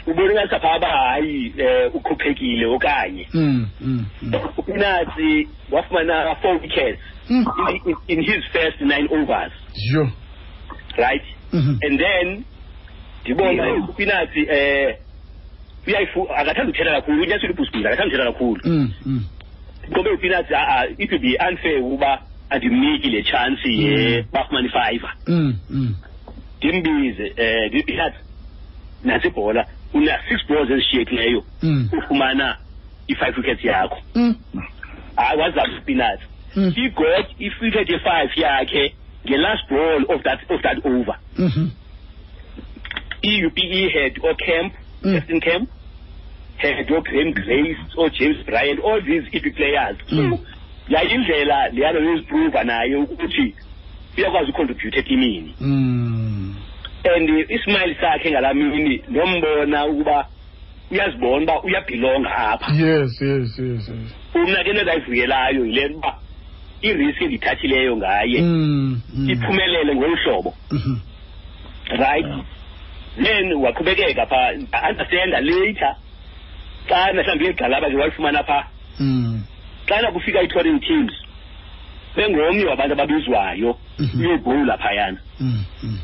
ubona 0.07 0.33
ngathi 0.35 0.55
apha 0.55 0.73
aba 0.73 0.89
hayi 0.89 1.53
um 1.59 1.91
ukhuphekile 1.95 2.67
okanye. 2.67 3.29
Mm, 3.35 3.67
mm, 3.81 4.05
mm. 4.23 4.35
upinatsi 4.57 5.49
wafumana 5.71 6.35
four 6.43 6.55
wickets 6.61 7.01
in, 8.09 8.23
his 8.23 8.45
first 8.53 8.81
nine 8.81 9.09
overs. 9.11 9.53
Yo. 9.75 10.09
right? 10.99 11.23
Mhm. 11.53 11.79
and 11.83 12.01
then 12.01 12.45
ndibona 13.25 13.75
upinatsi 13.89 14.41
eh 14.49 14.97
uyayifu 15.87 16.29
akathanda 16.37 16.71
uthetha 16.71 16.91
kakhulu 16.91 17.23
unyathela 17.23 17.53
ubhusbhiza 17.53 17.89
akathanda 17.89 18.15
uthetha 18.15 18.33
kakhulu. 18.33 18.61
Mm, 18.65 18.93
mm. 19.07 19.25
ngoba 19.91 20.11
upinatsi 20.13 20.55
a 20.55 20.87
it 20.99 21.11
would 21.11 21.23
be 21.23 21.39
unfair 21.51 21.79
ukuba 21.83 22.23
andimniki 22.51 23.11
le 23.11 23.23
chance 23.23 23.69
ye 23.69 24.23
bafumana 24.33 24.67
ifiver. 24.69 25.13
Ndimbize 26.59 27.25
um 27.39 27.67
ndipinatsi 27.69 28.19
nantsi 29.05 29.29
ibhola 29.29 29.67
una-six 29.95 30.47
balls 30.49 30.71
ezishiyekileyo 30.71 31.45
Mm. 31.63 31.89
ufumana 31.99 32.57
i-five 33.09 33.37
wickets 33.37 33.65
yakho 33.65 33.99
Mm. 34.15 34.35
hayi 35.17 35.41
wazama 35.41 35.79
upinatsi 35.79 36.25
Mm. 36.57 36.71
he 36.75 36.89
got 36.89 37.27
i-wicket 37.39 37.89
ye-five 37.91 38.31
yakhe 38.41 38.95
nge-last 39.27 39.69
ball 39.71 40.05
of 40.09 40.23
that, 40.23 40.51
of 40.51 40.63
that 40.63 40.87
over 40.87 41.17
Mhm. 41.39 41.69
i-UPE 43.23 43.89
had 43.89 44.19
ocamp 44.31 44.73
Mm. 45.03 45.13
justin 45.13 45.41
camp 45.41 45.69
had 46.57 46.93
ograham 46.93 47.33
grace 47.33 47.79
ojames 47.97 48.45
bryant 48.47 48.81
all 48.85 49.01
these 49.03 49.29
EP 49.33 49.51
players 49.51 49.97
Mm. 50.13 50.31
so 50.31 50.39
yayindlela 50.89 51.69
leyana 51.69 51.99
yoziprova 52.01 52.65
naye 52.65 52.97
ukuthi 52.97 53.55
uyakwazi 54.19 54.51
ucontribute 54.51 54.99
etimini 54.99 55.55
Mm. 55.61 56.56
And 57.15 57.29
ismile 57.51 57.95
sakhe 58.01 58.31
ngalaa 58.31 58.55
mini 58.55 59.03
nombona 59.09 59.87
ukuba 59.87 60.27
uyazibona 60.91 61.43
uba 61.43 61.63
uyabhilonga 61.63 62.37
apha 62.37 62.73
Yes, 62.73 63.21
yes, 63.23 63.59
yes, 63.59 63.91
umna 64.35 64.65
ke 64.65 64.73
nezayivuyelayo 64.73 65.65
yile 65.67 65.89
nto 65.89 65.99
uba 65.99 66.15
irisk 66.83 67.23
endiyithathileyo 67.23 67.97
ngaye 67.97 68.41
Mm, 68.43 69.01
mm. 69.15 69.31
iphumelele 69.31 69.95
ngolu 69.97 70.17
hlobo 70.17 70.55
Mhm. 70.73 70.97
right 71.99 72.27
then 73.25 73.53
waqhubekeka 73.53 74.27
pha 74.27 74.53
understanda 74.91 75.41
later 75.41 75.97
xana 76.89 77.23
mhlawumbi 77.23 77.47
igxalaba 77.47 77.91
ke 77.91 77.97
walifumana 77.97 78.43
pha 78.45 78.67
Mm. 79.01 79.43
xana 79.89 80.13
kufika 80.13 80.43
ii-touring 80.43 80.81
teams 80.81 81.13
bengomnye 82.17 82.65
wabantu 82.65 82.93
ababizwayo 82.93 83.77
Mhm. 83.99 84.21
uyobhowula 84.21 84.79
phayana 84.79 85.19
Mm, 85.41 85.65
mm. 85.83 85.99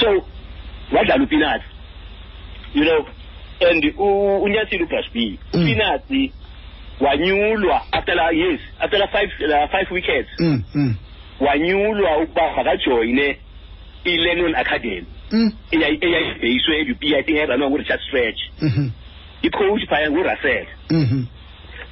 So 0.00 0.24
wadlala 0.92 1.24
upinatsi 1.24 1.66
you 2.74 2.84
know 2.84 3.06
and 3.70 3.84
unyathile 4.44 4.82
ubrasby 4.84 5.38
Mm. 5.54 5.62
upinatsi 5.62 6.32
wanyulwa 7.00 7.82
after 7.92 8.14
la 8.14 8.30
yes 8.30 8.60
after 8.80 8.98
la 8.98 9.06
five, 9.08 9.30
la 9.40 9.68
five 9.68 9.90
wickets 9.90 10.28
Mm, 10.40 10.62
mm. 10.74 10.94
wanyulwa 11.40 12.16
ukuba 12.18 12.56
makajoyine 12.56 13.36
i-lennon 14.04 14.54
academy 14.54 15.04
Mm. 15.32 15.52
eyayi- 15.72 15.98
eyayibheyiswe 16.04 16.78
e-up 16.80 17.02
i 17.04 17.22
think 17.22 17.38
eranwa 17.38 17.70
ngurichard 17.70 18.00
stretch 18.00 18.40
Mhm. 18.62 18.90
icoach 19.42 19.86
phaya 19.88 20.10
ngurusell 20.10 20.66
Mhm. 20.90 21.24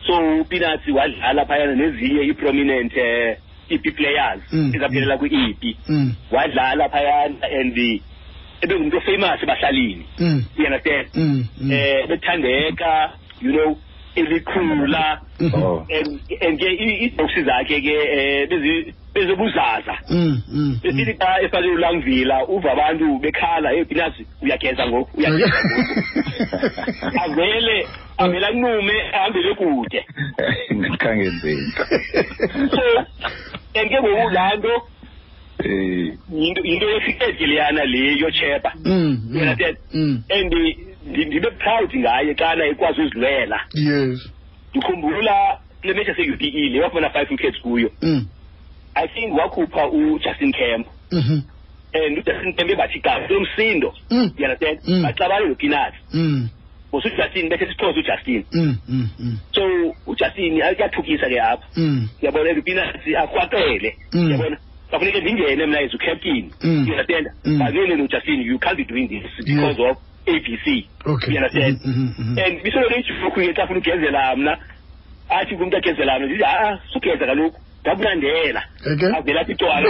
so 0.06 0.40
upinatsi 0.40 0.92
wadlala 0.92 1.46
phayana 1.46 1.74
nezinye 1.74 2.22
i-prominent 2.22 2.92
um 2.96 3.35
ep 3.70 3.83
players 3.96 4.40
Mm. 4.52 4.72
ezaphelela 4.74 5.16
kwi-ep 5.18 5.62
Mm. 5.88 6.12
wadlala 6.31 6.88
phayana 6.88 7.46
and 7.61 7.79
ebengumntu 8.61 8.96
ofamous 8.96 9.42
ebahlalini 9.42 10.07
Mm. 10.18 10.44
you 10.59 10.64
understand 10.66 11.07
Mm. 11.14 11.44
Mm. 11.61 11.72
eh 11.72 12.07
bethandeka 12.09 13.11
you 13.42 13.52
know 13.52 13.76
elikhula. 14.16 15.20
Oh. 15.55 15.85
and 15.92 16.20
and 16.40 16.59
ke 16.59 16.64
i- 16.66 16.98
iibhoksi 17.05 17.42
zakhe 17.44 17.81
ke 17.81 17.92
eh 17.92 18.48
bezi- 18.48 18.94
bezobuzaza 19.14 19.94
Mm. 20.11 20.40
Mm. 20.52 20.79
besithi 20.83 21.12
xa 21.20 21.42
efake 21.42 21.68
ulangvila 21.68 22.44
uva 22.48 22.72
abantu 22.72 23.18
bekhala 23.18 23.70
hey 23.70 23.85
pinasi 23.85 24.26
uyageza 24.42 24.87
ngoku 24.88 25.18
uyageza 25.20 25.52
ngoku 25.64 26.00
avele 27.24 27.87
avele 28.18 28.46
anqume 28.46 28.94
ahambele 29.12 29.55
kude 29.55 30.05
so 32.70 32.83
and 33.78 33.90
ke 33.90 34.00
ngoku 34.02 34.30
laa 34.30 34.54
nto 34.56 34.82
Eh, 35.64 36.12
yinto 36.32 36.90
yesikedi 36.90 37.46
leyana 37.46 37.84
le 37.84 38.16
yocheba 38.18 38.72
Mm. 38.84 39.18
Understand? 39.34 39.76
Mm. 39.94 40.22
and 40.30 40.52
ndi- 40.52 41.26
ndibe 41.26 41.50
proud 41.50 41.96
ngaye 41.96 42.34
xana 42.34 42.64
ekwazi 42.66 43.00
uzilwela 43.02 43.60
Yes. 43.74 44.30
ndikhumbula 44.70 45.58
kule 45.80 45.94
mechi 45.94 46.10
yase-u 46.10 46.36
p 46.36 46.44
e 46.46 46.68
le 46.68 46.80
wafumana 46.80 47.10
five 47.10 47.30
wickets 47.30 47.60
kuyo 47.60 47.90
Mm. 48.02 48.26
i 48.94 49.08
think 49.08 49.38
wakhupha 49.38 49.88
ujustin 49.88 50.52
camp 50.52 50.86
Mhm. 51.12 51.40
and 51.94 52.18
ujustin 52.18 52.52
camp 52.52 52.70
ebathi 52.70 53.00
gaba 53.00 53.26
lomsindo 53.28 53.94
Mm. 54.10 54.30
you 54.38 54.44
understand 54.44 54.78
Mm. 54.86 55.02
baxabane 55.02 55.48
nopinati 55.48 55.96
Bose 56.96 57.09
ujustin 57.09 57.48
bethe 57.48 57.66
sixhosa 57.66 57.98
ujustin 58.00 58.44
Mm. 58.52 58.76
Mm. 58.88 59.09
Mm. 59.18 59.38
so 59.52 59.62
ujustin 60.06 60.62
ayathukisa 60.62 61.28
ke 61.28 61.40
apha. 61.40 61.66
Uyabona 62.22 62.52
lupinati 62.52 63.16
akrwaqele 63.16 63.96
Mm. 64.12 64.26
uyabona 64.26 64.56
kwafuneke 64.90 65.20
ndingene 65.20 65.66
mna 65.66 65.78
as 65.80 65.94
ucaptain 65.94 66.50
you 66.62 66.92
understand? 66.94 67.26
Mm. 67.44 67.59
but 67.59 67.74
then 67.74 67.98
nojustin 67.98 68.40
you 68.42 68.59
can't 68.59 68.76
be 68.76 68.85
doing 68.85 69.09
this 69.09 69.28
because 69.44 69.78
of 69.82 69.96
a 70.26 70.32
b 70.40 70.59
c. 70.64 70.88
Okay. 71.04 71.32
you 71.35 71.38
understand? 71.38 71.78
And 71.85 72.62
bisoloko 72.64 72.94
ijuku 72.96 73.30
ke 73.30 73.52
xa 73.52 73.66
funa 73.66 73.78
ugezela 73.78 74.37
mna 74.37 74.59
athi 75.28 75.56
kumntu 75.56 75.76
agezela 75.76 76.18
mna 76.18 76.26
ndithi 76.26 76.44
a 76.44 76.78
sugeza 76.92 77.26
kaloku. 77.26 77.61
Ndakunandela. 77.82 78.62
Avela 79.16 79.40
apha 79.40 79.52
itwala 79.52 79.88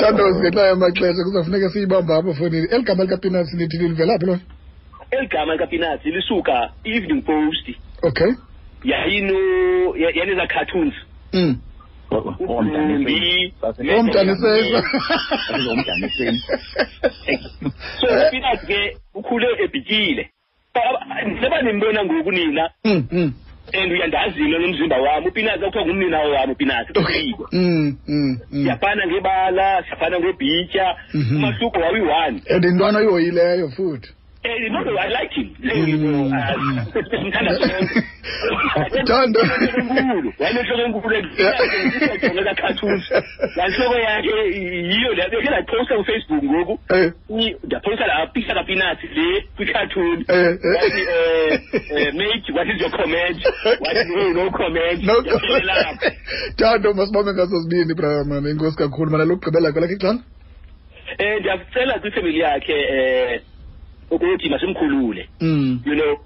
Tandos 0.00 0.36
ngenxa 0.40 0.66
yamaxesha 0.66 1.24
kuzawufuneka 1.24 1.68
siyibambe 1.70 2.14
apho 2.14 2.34
fowunini 2.34 2.66
eli 2.74 2.82
gama 2.84 3.04
likapinasi 3.04 3.56
lithini 3.56 3.88
livela 3.88 4.18
phi 4.18 4.26
lona 4.26 4.40
eli 5.10 5.26
gama 5.26 5.52
likapinatsi 5.54 6.10
lisuka 6.10 6.70
evening 6.84 7.22
post. 7.22 7.66
Okay. 8.02 8.30
Yayino 8.84 9.38
ya- 9.96 10.12
yaneza 10.18 10.46
cartoons. 10.46 10.94
Mm. 11.32 11.56
ubumbi 12.10 13.52
omdanisela 13.98 14.82
omdaniseni 15.70 16.42
so 18.00 18.06
upinatsi 18.28 18.66
ke 18.66 18.96
ukhule 19.14 19.46
ebhityile 19.64 20.30
neba 21.40 21.62
nimbona 21.62 22.04
ngoku 22.04 22.32
nina 22.32 22.70
Mm, 23.74 23.78
mm. 23.78 23.82
and 23.82 23.92
uyandazile 23.92 24.58
nomzimba 24.58 24.96
wami 24.96 25.28
upinatsi 25.28 25.64
akuthiwa 25.64 25.84
ngumninawo 25.86 26.30
wami 26.30 26.52
upinatsi 26.52 26.92
uthiko 27.00 27.48
Mm, 27.52 27.96
mm, 28.08 28.38
mm. 28.52 28.62
siyafana 28.64 29.06
ngebala 29.06 29.82
siyafana 29.84 30.20
ngebhitya 30.20 30.96
Mhm. 31.14 31.36
umahluko 31.36 31.78
wawi-one 31.80 32.42
and 32.54 32.64
intwana 32.64 32.98
oyihoyileyo 32.98 33.68
futhi 33.70 34.10
Eh, 34.42 34.70
no, 34.70 34.80
no, 34.80 34.96
I 34.96 35.08
like 35.08 35.32
him. 35.36 35.54
Leyo 35.60 35.84
into, 35.84 36.06
Mm, 36.08 36.32
ah, 36.32 36.56
mm. 36.56 36.92
simthanda 37.10 37.52
sonke. 37.58 38.02
Thando. 39.06 39.40
enkulu 39.78 40.32
wayenenhloko 40.38 40.82
enkulu 40.82 41.14
ejonga 41.16 42.54
cartoons 42.54 43.04
lanhloko 43.56 43.98
yakhe 43.98 44.32
yiyo 44.90 45.12
le 45.14 45.28
bekhe 45.30 45.48
ndayiphosta 45.48 45.96
kufacebook 45.96 46.44
ngoku 46.44 46.78
Eh, 46.94 47.12
I- 47.38 47.56
ndaphosta 47.64 48.06
la 48.06 48.26
picture 48.26 48.54
kapinati 48.54 49.06
le 49.06 49.44
kwi-cartoon 49.56 50.24
eh, 50.28 50.36
eh. 50.38 50.58
wathi 50.76 51.00
eh, 51.00 51.60
eh, 51.96 52.14
mate 52.14 52.52
what 52.52 52.66
is 52.68 52.80
your 52.80 52.90
comment 52.90 53.38
wathi 53.84 54.08
no 54.08 54.32
no 54.44 54.50
comment 54.50 55.02
No, 55.04 55.14
Yaphelela 55.14 55.74
lapho. 55.74 56.10
Thando 56.56 56.94
masibambe 56.94 57.32
ngaso 57.32 57.60
sibini 57.62 57.94
bra 57.94 58.24
man 58.24 58.46
inkosi 58.46 58.76
kakhulu 58.76 59.10
mana 59.10 59.24
lokugqibela 59.24 59.72
kwelakhe 59.72 59.94
ixana 59.94 60.22
um 61.18 61.38
ndiyakucela 61.40 61.98
kwifemeli 61.98 62.38
yakhe 62.38 62.74
um 62.74 63.49
ukuthi 64.10 64.48
masimkhulule 64.48 65.28
Mm. 65.40 65.80
you 65.86 65.94
know 65.94 66.18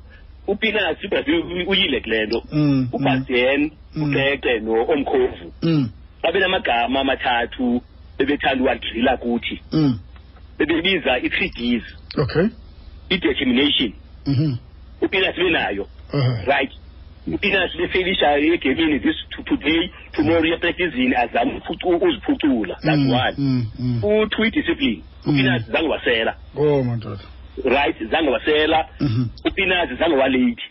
ubrazil 0.46 1.42
uyile 1.66 2.00
kule 2.00 2.26
nto 2.26 2.42
Mm. 2.52 2.60
mm, 2.60 2.88
ubastien 2.92 3.70
Mm. 3.96 4.02
uqeqe 4.02 4.60
no-omkhovu 4.60 5.52
Mm. 5.62 5.88
babenamagama 6.22 7.00
amathathu 7.00 7.82
bebethanda 8.18 8.64
uwadrila 8.64 9.16
kuthi 9.16 9.60
Mm. 9.72 9.98
bebebiza 10.58 11.18
i-three 11.18 11.48
ds 11.50 11.84
Okay. 12.18 12.46
i-determination 13.10 13.92
Mhm. 14.26 14.56
upinasi 15.02 15.40
benayo 15.40 15.86
Uh-huh. 16.12 16.46
right 16.46 16.70
upinasi 17.26 17.78
befelisha 17.78 18.36
egemini 18.36 19.00
this 19.00 19.16
to- 19.30 19.42
today 19.42 19.90
tomorrow 20.12 20.42
uyapraktizini 20.42 21.14
azame 21.14 21.60
ukuziphucula 21.84 22.74
that's 22.74 23.38
one 23.38 23.66
u-two 24.02 24.44
i-discipline 24.44 25.02
upinasi 25.26 25.72
zange 25.72 25.88
wasela 25.88 26.36
Oh. 26.56 26.84
Right 27.64 27.96
zange 28.10 28.30
wasela 28.30 28.86
Mhm. 29.00 29.26
upinazi 29.44 29.94
zange 29.94 30.16
walate 30.16 30.62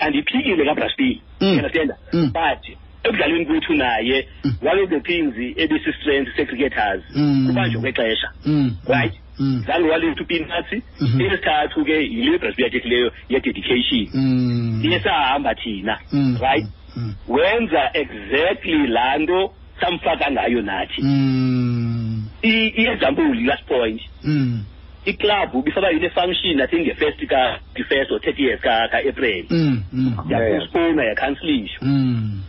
andiphikile 0.00 0.64
kabraspi 0.64 1.22
Mm. 1.40 1.48
understanda 1.56 1.96
Mm. 2.12 2.32
but 2.32 2.76
ekudlalweni 3.04 3.46
kwethu 3.46 3.74
naye 3.74 4.28
Mm. 4.44 4.54
one 4.70 4.82
of 4.82 4.90
the 4.90 5.00
things 5.00 5.34
ebisi-strength 5.56 6.36
se-cricketers 6.36 7.02
Mm. 7.14 7.46
kubanjwa 7.46 7.80
kwexesha 7.80 8.28
Mm. 8.46 8.76
right 8.88 9.14
Mm. 9.38 9.64
zange 9.66 9.88
walate 9.88 10.20
upinatsi 10.22 10.82
Mhm. 11.00 11.20
eyesithathu 11.20 11.84
ke 11.84 11.92
yile 11.92 12.38
braspi 12.38 12.62
yathethileyo 12.62 13.12
ye-dedication 13.28 14.08
Mm. 14.14 14.80
iye 14.84 15.00
sahamba 15.00 15.54
thina 15.54 15.98
Mm. 16.12 16.38
right 16.40 16.66
Mm. 16.96 17.14
wenza 17.28 17.90
exactly 17.92 18.86
laa 18.86 19.18
nto 19.18 19.52
samfaka 19.80 20.30
ngayo 20.30 20.62
nathi 20.62 21.02
Mm. 21.02 22.24
I- 22.42 22.68
i-example 22.76 23.34
last 23.44 23.64
point 23.64 24.00
Mm. 24.24 24.64
Iklabhu 25.06 25.62
bifaka 25.62 25.90
yile 25.90 26.10
function 26.10 26.60
i 26.60 26.66
think 26.66 26.86
nge-first 26.86 27.26
ka 27.26 27.58
first 27.88 28.10
or 28.10 28.20
thirty 28.20 28.42
years 28.42 28.60
ka- 28.60 28.88
ka-april 28.88 29.44
Mm. 29.50 29.82
Mm. 29.92 30.16
yapostpona 30.30 31.04
yakhansilisha 31.04 31.78
Mm. 31.82 32.42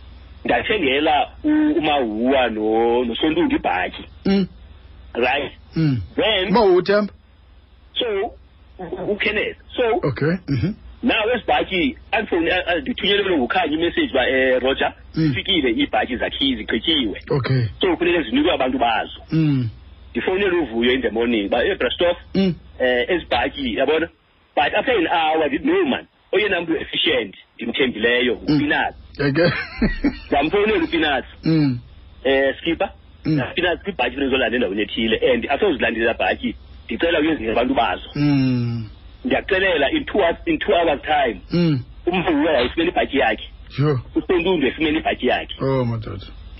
ndathengela 0.44 1.28
umahuwa 1.76 2.48
no- 2.50 3.04
nosontundu 3.04 3.56
ibhatyi 3.56 4.04
Mm. 4.26 4.46
right 5.14 5.52
Mm. 5.76 6.00
then 6.16 6.48
Uba 6.48 6.60
uthemba. 6.64 7.12
so 7.98 8.34
ukenneth 9.08 9.56
so 9.76 9.82
Okay. 10.08 10.34
Mhm. 10.48 10.72
nawe 11.02 11.34
esibhatyi 11.36 11.96
andifowuni 12.12 12.50
ndithunyelelwe 12.80 13.36
ngukhanya 13.36 13.72
imessage 13.76 14.10
uba 14.10 14.22
um 14.22 14.60
roger 14.60 14.92
Mm. 15.14 15.28
zifikile 15.28 15.70
iibhatyi 15.70 16.16
zakhi 16.16 16.56
zigqityiwe 16.56 17.20
Okay. 17.30 17.62
so 17.80 17.90
kufuneke 17.92 18.22
zinikwe 18.30 18.52
abantu 18.52 18.78
bazo 18.78 19.20
Mm. 19.32 19.68
Ndifowunele 20.10 20.56
uvuyo 20.56 20.92
in 20.92 21.02
the 21.02 21.10
morning 21.10 21.46
uba 21.46 21.64
ebrastof 21.64 22.16
Mm. 22.34 22.54
eh 22.80 23.06
ezi 23.10 23.26
bhatyi 23.30 23.74
yabona 23.76 24.08
but 24.56 24.74
after 24.74 24.94
an 24.98 25.06
hour 25.06 25.46
ndithi 25.48 25.66
no 25.66 25.84
man 25.84 26.06
oyena 26.32 26.60
mntu 26.60 26.76
efficient 26.76 27.34
ndimthembileyo 27.56 28.34
upinat 28.34 28.94
Okay. 29.28 29.50
ndamfowunela 30.30 30.84
upinat 30.84 31.24
Mm. 31.44 31.78
eh 32.24 32.54
skipper 32.60 32.90
Mm. 33.24 33.42
pinat 33.54 33.82
kwibhatyi 33.82 34.14
funeka 34.14 34.26
uzolanda 34.28 34.56
endaweni 34.56 34.82
ethile 34.82 35.32
and 35.32 35.46
asozilandela 35.50 36.14
bhatyi 36.14 36.54
ndicela 36.84 37.20
uyenziwe 37.20 37.52
abantu 37.52 37.74
bazo 37.74 38.08
Mm. 38.14 38.86
ndiyakucelela 39.24 39.90
in 39.90 40.04
two 40.04 40.18
hours, 40.18 40.36
in 40.46 40.58
two 40.58 40.72
hours 40.72 41.00
time 41.02 41.40
Mm. 41.52 41.80
umvuyo 42.06 42.52
yayifumene 42.52 42.90
ibhatyi 42.90 43.18
yakhe 43.18 43.48
Sure. 43.76 43.98
usontundu 44.14 44.66
efumene 44.66 44.98
ibhatyi 44.98 45.26
yakhe 45.26 45.54
Oh 45.60 45.86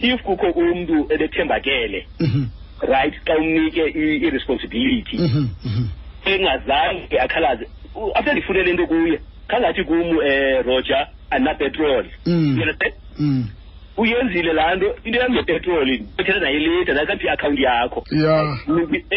if 0.01 0.23
kukho 0.23 0.47
umntu 0.47 1.07
ebethembakele 1.13 2.07
Mhm. 2.21 2.45
Right 2.81 3.15
xa 3.25 3.37
umnike 3.39 3.85
i-responsibility 4.27 5.17
Mhm. 5.19 5.49
Mhm. 5.65 5.85
engazange 6.25 7.19
akhalaze 7.21 7.67
after 8.15 8.33
ndifunele 8.33 8.71
into 8.71 8.87
kuye 8.87 9.21
khangathi 9.49 9.85
kum 9.85 10.01
um 10.01 10.63
roger 10.67 11.07
andinapetroli 11.31 12.09
Mm. 12.27 12.59
Understand? 12.61 12.95
Mm. 13.19 13.45
uyenzile 13.97 14.53
laa 14.53 14.75
nto 14.75 14.97
into 15.05 15.19
yam 15.19 15.33
ngepetroli 15.33 15.99
ndithetha 16.15 16.41
naye 16.41 16.59
leta 16.59 16.95
nakaphi 16.95 17.27
iakhawunti 17.27 17.63
yakho 17.63 18.05
Yeah. 18.11 18.59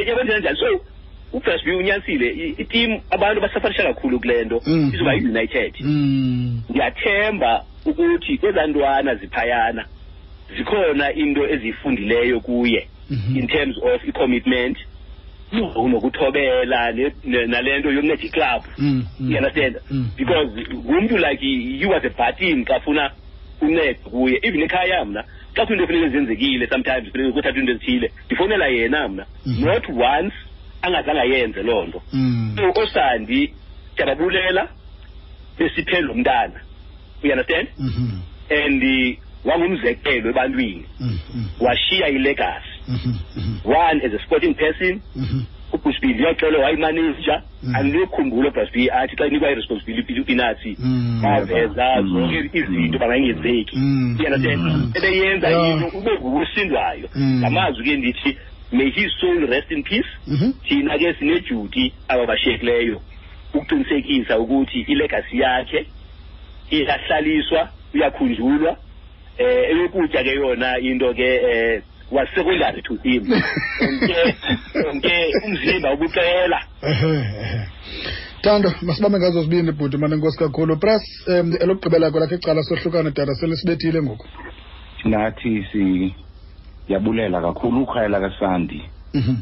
yakwenzela 0.08 0.39
njani 0.39 0.58
so 0.58 0.82
ubrasb 1.34 1.67
unyanisile 1.67 2.30
itim 2.58 3.00
abantu 3.10 3.41
basafarisha 3.41 3.84
kakhulu 3.84 4.19
kule 4.19 4.43
nto 4.45 4.62
Mm. 4.65 4.91
izoba 4.93 5.13
yi-united 5.13 5.74
ndiyathemba 6.69 7.63
ukuthi 7.86 8.38
kwezaa 8.38 8.67
ntwana 8.67 9.15
ziphayana 9.15 9.86
zikhona 10.58 11.13
into 11.13 11.47
eziyifundileyo 11.50 12.39
kuye. 12.39 12.88
In 13.12 13.47
terms 13.47 13.78
of 13.78 14.04
i-commitment 14.08 14.78
nokuthobela 15.76 16.91
ne- 16.91 17.12
ne- 17.24 17.45
nale 17.47 17.80
nto 17.80 17.91
yokunceda 17.91 18.24
iklabhu 18.24 18.67
Mm. 18.78 19.06
Mm. 19.19 19.32
you 19.32 19.38
understand 19.38 19.76
Mm. 19.91 20.10
because 20.17 20.50
ngumntu 20.74 21.17
like 21.17 21.41
you 21.45 21.89
was 21.89 22.04
a 22.06 22.10
button 22.10 22.65
xa 22.65 22.80
funa 22.80 23.12
unceda 23.62 23.93
kuye 23.93 24.39
even 24.43 24.62
ekhaya 24.62 25.06
mna 25.06 25.24
xa 25.56 25.65
kuyinto 25.65 25.84
efuneke 25.84 26.10
zenzekile 26.10 26.67
sometimes 26.67 27.12
funeke 27.12 27.32
kuthatha 27.32 27.60
into 27.60 27.71
ezithile 27.71 28.12
ndifowunela 28.26 28.67
yena 28.67 29.08
mna 29.08 29.26
Mhm. 29.45 29.65
not 29.65 29.89
once 29.89 30.36
angazange 30.82 31.19
ayenze 31.21 31.63
loo 31.63 31.84
nto 31.86 32.02
so 32.56 32.82
osandi 32.82 33.54
ndiyababulela 33.93 34.67
besiphe 35.60 36.02
lo 36.02 36.13
mntana 36.13 36.60
you 37.24 37.32
understand 37.32 37.67
Mhm. 37.80 38.19
and 38.65 38.84
uh, 38.84 39.17
wangumzekelo 39.45 40.30
ebantwini 40.30 40.86
Mm. 41.00 41.19
Mm. 41.36 41.45
washiya 41.60 42.08
ilegacy 42.10 42.67
Mhm. 42.67 42.69
Mhm. 42.69 42.70
One 43.65 44.01
as 44.06 44.13
a 44.13 44.19
sporting 44.25 44.54
person 44.54 45.01
ubushbili 45.73 46.23
uyaxela 46.23 46.60
wayimanager 46.60 47.41
Mm. 47.63 47.75
andinokhumbula 47.75 48.49
ubrasb 48.49 48.75
athi 48.91 49.15
xa 49.15 49.27
inikwa 49.27 49.51
iresponsibility 49.51 50.19
upinatsi 50.19 50.75
Mm. 50.80 51.19
baveza 51.23 52.01
Mm. 52.01 52.10
zonke 52.13 52.58
izinto 52.60 52.99
bangayingenzeki 52.99 53.77
ebeyenza 54.97 55.49
Yeah. 55.49 55.71
into 55.82 55.97
ube 55.97 56.12
ngukusindwayo 56.12 57.10
ngamazwi 57.17 57.84
ke 57.86 57.97
ndithi 57.97 58.38
may 58.71 58.89
his 58.89 59.12
soul 59.19 59.45
rest 59.47 59.71
in 59.71 59.84
peace 59.84 60.08
Mhm. 60.27 60.51
thina 60.67 60.97
ke 60.97 61.13
sineduty 61.13 61.93
aba 62.08 62.25
bashiyekileyo 62.25 63.01
ukuqinisekisa 63.54 64.39
ukuthi 64.39 64.80
ilegacy 64.88 65.38
yakhe 65.39 65.86
iyahlaliswa 66.71 67.69
uyakhunjulwa 67.93 68.77
eh 69.38 69.69
eyokutya 69.71 70.23
ke 70.23 70.36
yona 70.36 70.80
into 70.80 71.13
ke 71.13 71.25
eh 71.36 71.82
was 72.12 72.28
secondary 72.36 72.82
to 72.82 72.95
him 73.04 73.24
onke 73.82 74.36
onke 74.89 75.32
umzimba 75.45 75.93
ubucela. 75.93 76.60
Tando 78.41 78.74
masibambe 78.82 79.19
ngazo 79.19 79.43
zibini 79.43 79.71
bhuti 79.71 79.97
mane 79.97 80.15
nkosi 80.15 80.38
kakhulu. 80.39 80.78
Press 80.78 81.02
um 81.28 81.54
elokugqibela 81.62 82.12
kwelakho 82.12 82.36
icala 82.36 82.63
sohlukane 82.63 83.12
dada 83.12 83.34
selisibethile 83.36 84.02
ngoku? 84.02 84.28
Nathi 85.06 85.65
siyabulela 86.88 87.41
kakhulu 87.41 87.84
ukhaya 87.84 88.08
lakasandi 88.10 88.82
Mhm. 89.13 89.36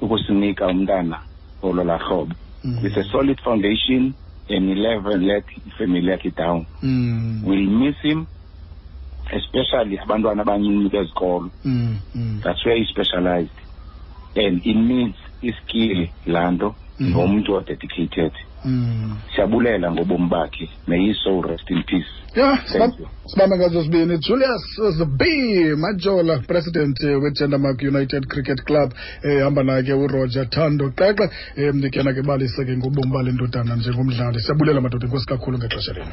ukusinika 0.00 0.66
umntana 0.66 1.18
ololaa 1.62 1.98
hlobo. 1.98 2.34
Mhm. 2.64 2.82
with 2.82 2.96
a 2.96 3.02
solid 3.12 3.40
foundation 3.42 4.14
and 4.48 4.70
11 4.70 5.26
let 5.26 5.44
ifamily 5.66 6.10
yakhe 6.10 6.30
down. 6.36 6.66
Mm. 6.82 7.42
we'll 7.44 7.70
miss 7.70 7.96
him 8.02 8.26
especially 9.30 9.98
abantwana 9.98 10.42
abancinci 10.42 10.88
bezikolo. 10.88 11.50
Mm. 11.64 11.98
Mm. 12.14 12.40
that's 12.42 12.64
where 12.64 12.76
he 12.76 12.84
specialized. 12.84 13.58
And 14.34 14.66
it 14.66 14.76
needs 14.76 15.18
iskill 15.42 16.08
laa 16.26 16.50
nto 16.50 16.74
nomntu 17.00 17.18
ngomntu 17.18 17.54
odedicated. 17.54 18.32
Mm. 18.64 19.16
siyabulela 19.34 19.92
ngobomi 19.92 20.28
bakhe. 20.28 20.70
May 20.86 21.06
his 21.06 21.16
soul 21.24 21.42
rest 21.42 21.70
in 21.70 21.82
peace. 21.82 22.06
Yeah, 22.36 22.58
sibambe 23.26 23.56
ngazo 23.56 23.82
sibini 23.84 24.18
Julius 24.18 24.80
Zb 24.96 25.22
Majola 25.76 26.38
president 26.38 27.02
eh, 27.02 27.22
weGendermark 27.22 27.82
United 27.82 28.26
Cricket 28.26 28.62
Club 28.64 28.92
ehamba 29.22 29.62
nake 29.62 29.72
naye 29.72 29.82
ke 29.82 29.92
uRoger 29.92 30.50
Thando 30.50 30.90
qeqe. 30.90 31.30
Um 31.56 31.76
ndikena 31.76 32.12
ke 32.14 32.22
balise 32.22 32.64
ke 32.64 32.76
ngobomi 32.76 33.12
bale 33.12 33.32
ndodana 33.32 33.76
njengomdlali. 33.76 34.40
Siyabulela 34.40 34.80
madoda 34.80 35.06
inkosi 35.06 35.26
kakhulu 35.26 35.58
ngexesha 35.58 35.92
lenu 35.92 36.06